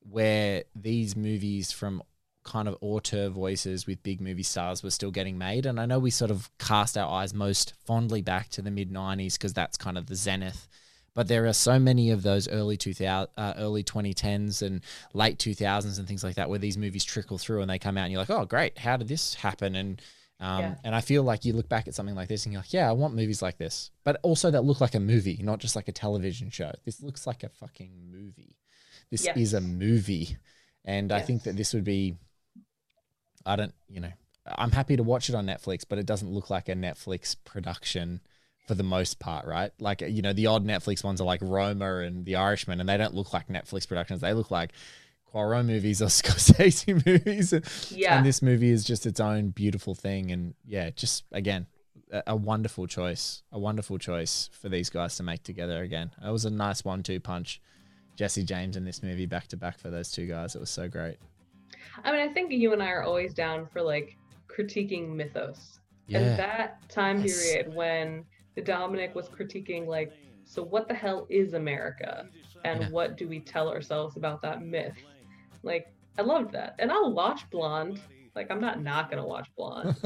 [0.01, 2.03] where these movies from
[2.45, 5.67] kind of auteur voices with big movie stars were still getting made.
[5.67, 8.93] And i know we sort of cast our eyes most fondly back to the mid
[8.93, 10.69] 90s because that's kind of the zenith.
[11.15, 14.83] But there are so many of those early 2000 uh, early 2010s and
[15.15, 18.05] late 2000s and things like that where these movies trickle through and they come out
[18.05, 18.79] and you're like oh great.
[18.79, 19.75] How did this happen?
[19.75, 20.03] And
[20.41, 20.75] um, Yeah.
[20.85, 22.89] and I feel like you look back at something like this and you're like, yeah,
[22.89, 25.89] I want movies like this, but also that look like a movie, not just like
[25.89, 26.73] a television show.
[26.85, 28.57] This looks like a fucking movie.
[29.11, 30.37] This is a movie,
[30.85, 32.17] and I think that this would be.
[33.47, 34.13] I don't, you know,
[34.47, 38.21] I'm happy to watch it on Netflix, but it doesn't look like a Netflix production
[38.67, 39.71] for the most part, right?
[39.79, 42.97] Like, you know, the odd Netflix ones are like Roma and The Irishman, and they
[42.97, 44.23] don't look like Netflix productions.
[44.23, 44.73] They look like
[45.35, 47.53] Cuarón movies or Scorsese movies.
[47.91, 48.17] Yeah.
[48.17, 50.31] And this movie is just its own beautiful thing.
[50.31, 51.67] And yeah, just again,
[52.13, 53.43] a, a wonderful choice.
[53.53, 56.11] A wonderful choice for these guys to make together again.
[56.25, 57.61] It was a nice one two punch.
[58.17, 60.55] Jesse James in this movie back to back for those two guys.
[60.55, 61.17] It was so great.
[62.05, 64.17] I mean, I think you and I are always down for like
[64.47, 65.81] critiquing mythos.
[66.07, 66.19] Yeah.
[66.19, 68.25] And that time period when
[68.55, 70.13] the Dominik was critiquing like,
[70.45, 72.27] so what the hell is America?
[72.65, 72.89] And Yeah.
[72.91, 74.97] what do we tell ourselves about that myth?
[75.65, 76.77] Like, I loved that.
[76.79, 78.01] And I'll watch Blonde.
[78.35, 79.97] Like, I'm not not gonna watch Blonde.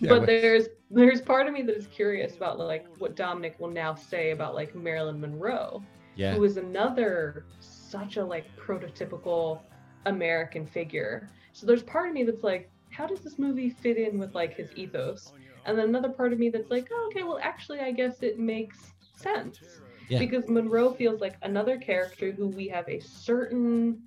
[0.00, 3.58] Yeah, but we- there's there's part of me that is curious about like what Dominik
[3.60, 5.82] will now say about like Marilyn Monroe
[6.16, 6.34] yeah.
[6.34, 9.60] who is another such a like prototypical
[10.06, 11.28] American figure.
[11.52, 14.54] So there's part of me that's like, how does this movie fit in with like
[14.54, 15.32] his ethos?
[15.66, 18.38] And then another part of me that's like, oh, okay, well actually I guess it
[18.38, 18.78] makes
[19.14, 19.60] sense.
[20.08, 20.18] Yeah.
[20.18, 24.02] Because Monroe feels like another character who we have a certain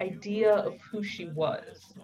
[0.00, 1.94] idea of who she was.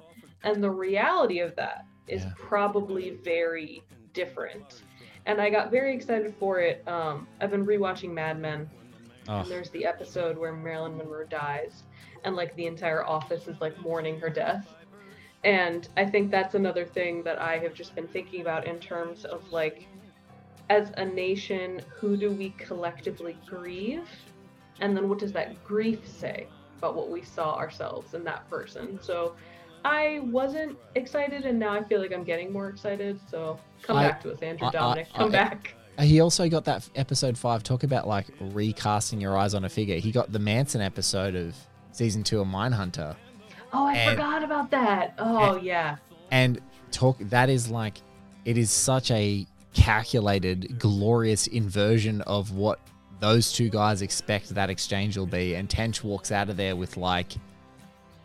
[0.42, 2.32] And the reality of that is Yeah.
[2.36, 4.82] probably very different.
[5.26, 6.86] And I got very excited for it.
[6.86, 8.70] Um, I've been rewatching Mad Men
[9.28, 11.84] Oh, and there's the episode where Marilyn Monroe dies,
[12.24, 14.66] and like the entire office is like mourning her death.
[15.44, 19.24] And I think that's another thing that I have just been thinking about in terms
[19.24, 19.88] of like,
[20.68, 24.08] as a nation, who do we collectively grieve?
[24.80, 26.48] And then what does that grief say
[26.78, 28.98] about what we saw ourselves in that person?
[29.02, 29.34] So
[29.84, 33.20] I wasn't excited, and now I feel like I'm getting more excited.
[33.30, 35.12] So come I- back to us, Andrew I- I- Dominik.
[35.14, 35.74] Come I- back.
[35.98, 37.62] Uh, he also got that episode five.
[37.64, 39.96] Talk about like recasting your eyes on a figure.
[39.98, 41.56] He got the Manson episode of
[41.90, 43.16] season two of Mindhunter.
[43.72, 45.14] Oh, I and- forgot about that.
[45.18, 45.96] Oh, yeah.
[46.30, 46.60] and
[46.92, 48.00] talk that is like
[48.44, 52.78] it is such a calculated glorious inversion of what
[53.20, 56.96] those two guys expect that exchange will be and tench walks out of there with
[56.96, 57.32] like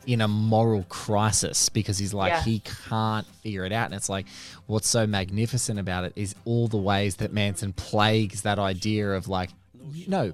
[0.06, 2.42] in a moral crisis because he's like Yeah.
[2.44, 3.86] he can't figure it out.
[3.86, 4.26] And it's like
[4.68, 9.28] what's so magnificent about it is all the ways that manson plagues that idea of
[9.28, 9.50] like
[10.08, 10.34] no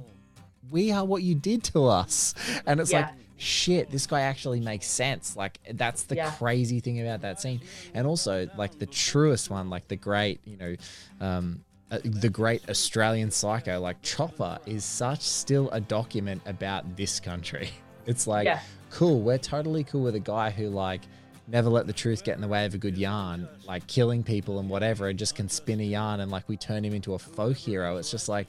[0.72, 2.34] we are what you did to us.
[2.66, 3.08] And it's like
[3.38, 5.36] shit this guy actually makes sense.
[5.36, 6.32] Like that's the Yeah.
[6.32, 7.62] crazy thing about that scene.
[7.94, 10.76] And also like the truest one like the great you know
[11.22, 17.20] um Uh, the great australian psycho like chopper is such still a document about this
[17.20, 17.70] country
[18.06, 18.60] it's like Yeah.
[18.92, 21.02] cool we're totally cool with a guy who like
[21.48, 24.60] never let the truth get in the way of a good yarn like killing people
[24.60, 27.20] and whatever and just can spin a yarn and like we turn him into a
[27.20, 28.48] folk hero it's just like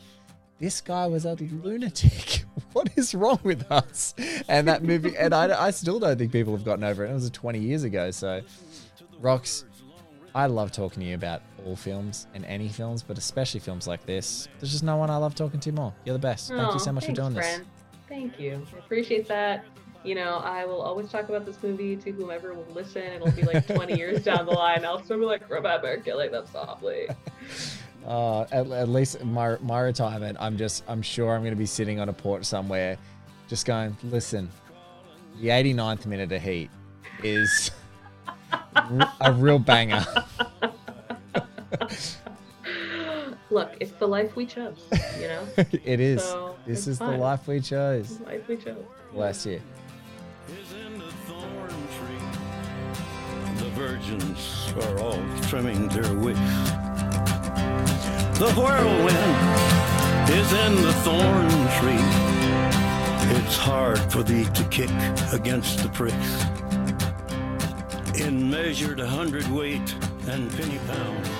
[0.59, 1.33] this guy was a
[1.63, 2.45] lunatic.
[2.75, 4.15] What is wrong with us?
[4.47, 7.11] And that movie, and I, I still don't think people have gotten over it.
[7.11, 8.11] It was 20 years ago.
[8.13, 8.43] So,
[9.21, 9.65] Rox,
[10.35, 14.05] I love talking to you about all films and any films, but especially films like
[14.07, 14.49] this.
[14.59, 15.93] There's just no one I love talking to more.
[16.05, 16.49] You're the best.
[16.49, 17.61] Thank you so much thanks, for doing this.
[18.09, 18.67] Thank you.
[18.75, 19.65] I appreciate that.
[20.05, 23.03] You know, I will always talk about this movie to whomever will listen.
[23.03, 24.85] It'll be like 20 years down the line.
[24.85, 27.09] I'll still be like, remember killing them softly.
[28.07, 31.67] Uh, at, at least my my retirement, I'm just I'm sure I'm going to be
[31.67, 32.97] sitting on a porch somewhere,
[33.47, 34.51] just going, listen,
[35.39, 36.71] the 89th minute of Heat
[37.23, 37.71] is
[38.75, 40.05] a real banger.
[43.51, 44.79] Look, it's the life we chose,
[45.21, 45.43] you know?
[45.57, 46.23] it is.
[46.23, 48.19] So, this it's is the life we chose.
[48.19, 48.85] the life we chose.
[49.13, 49.61] Bless you.
[50.49, 53.65] is in the thorn tree.
[53.65, 56.39] The the virgins are all trimming their wicks.
[58.39, 62.05] The whirlwind is in the thorn tree.
[63.37, 64.91] It's hard for thee to kick
[65.33, 66.60] against the pricks.
[68.31, 69.93] In measured hundredweight
[70.29, 71.40] and penny pound.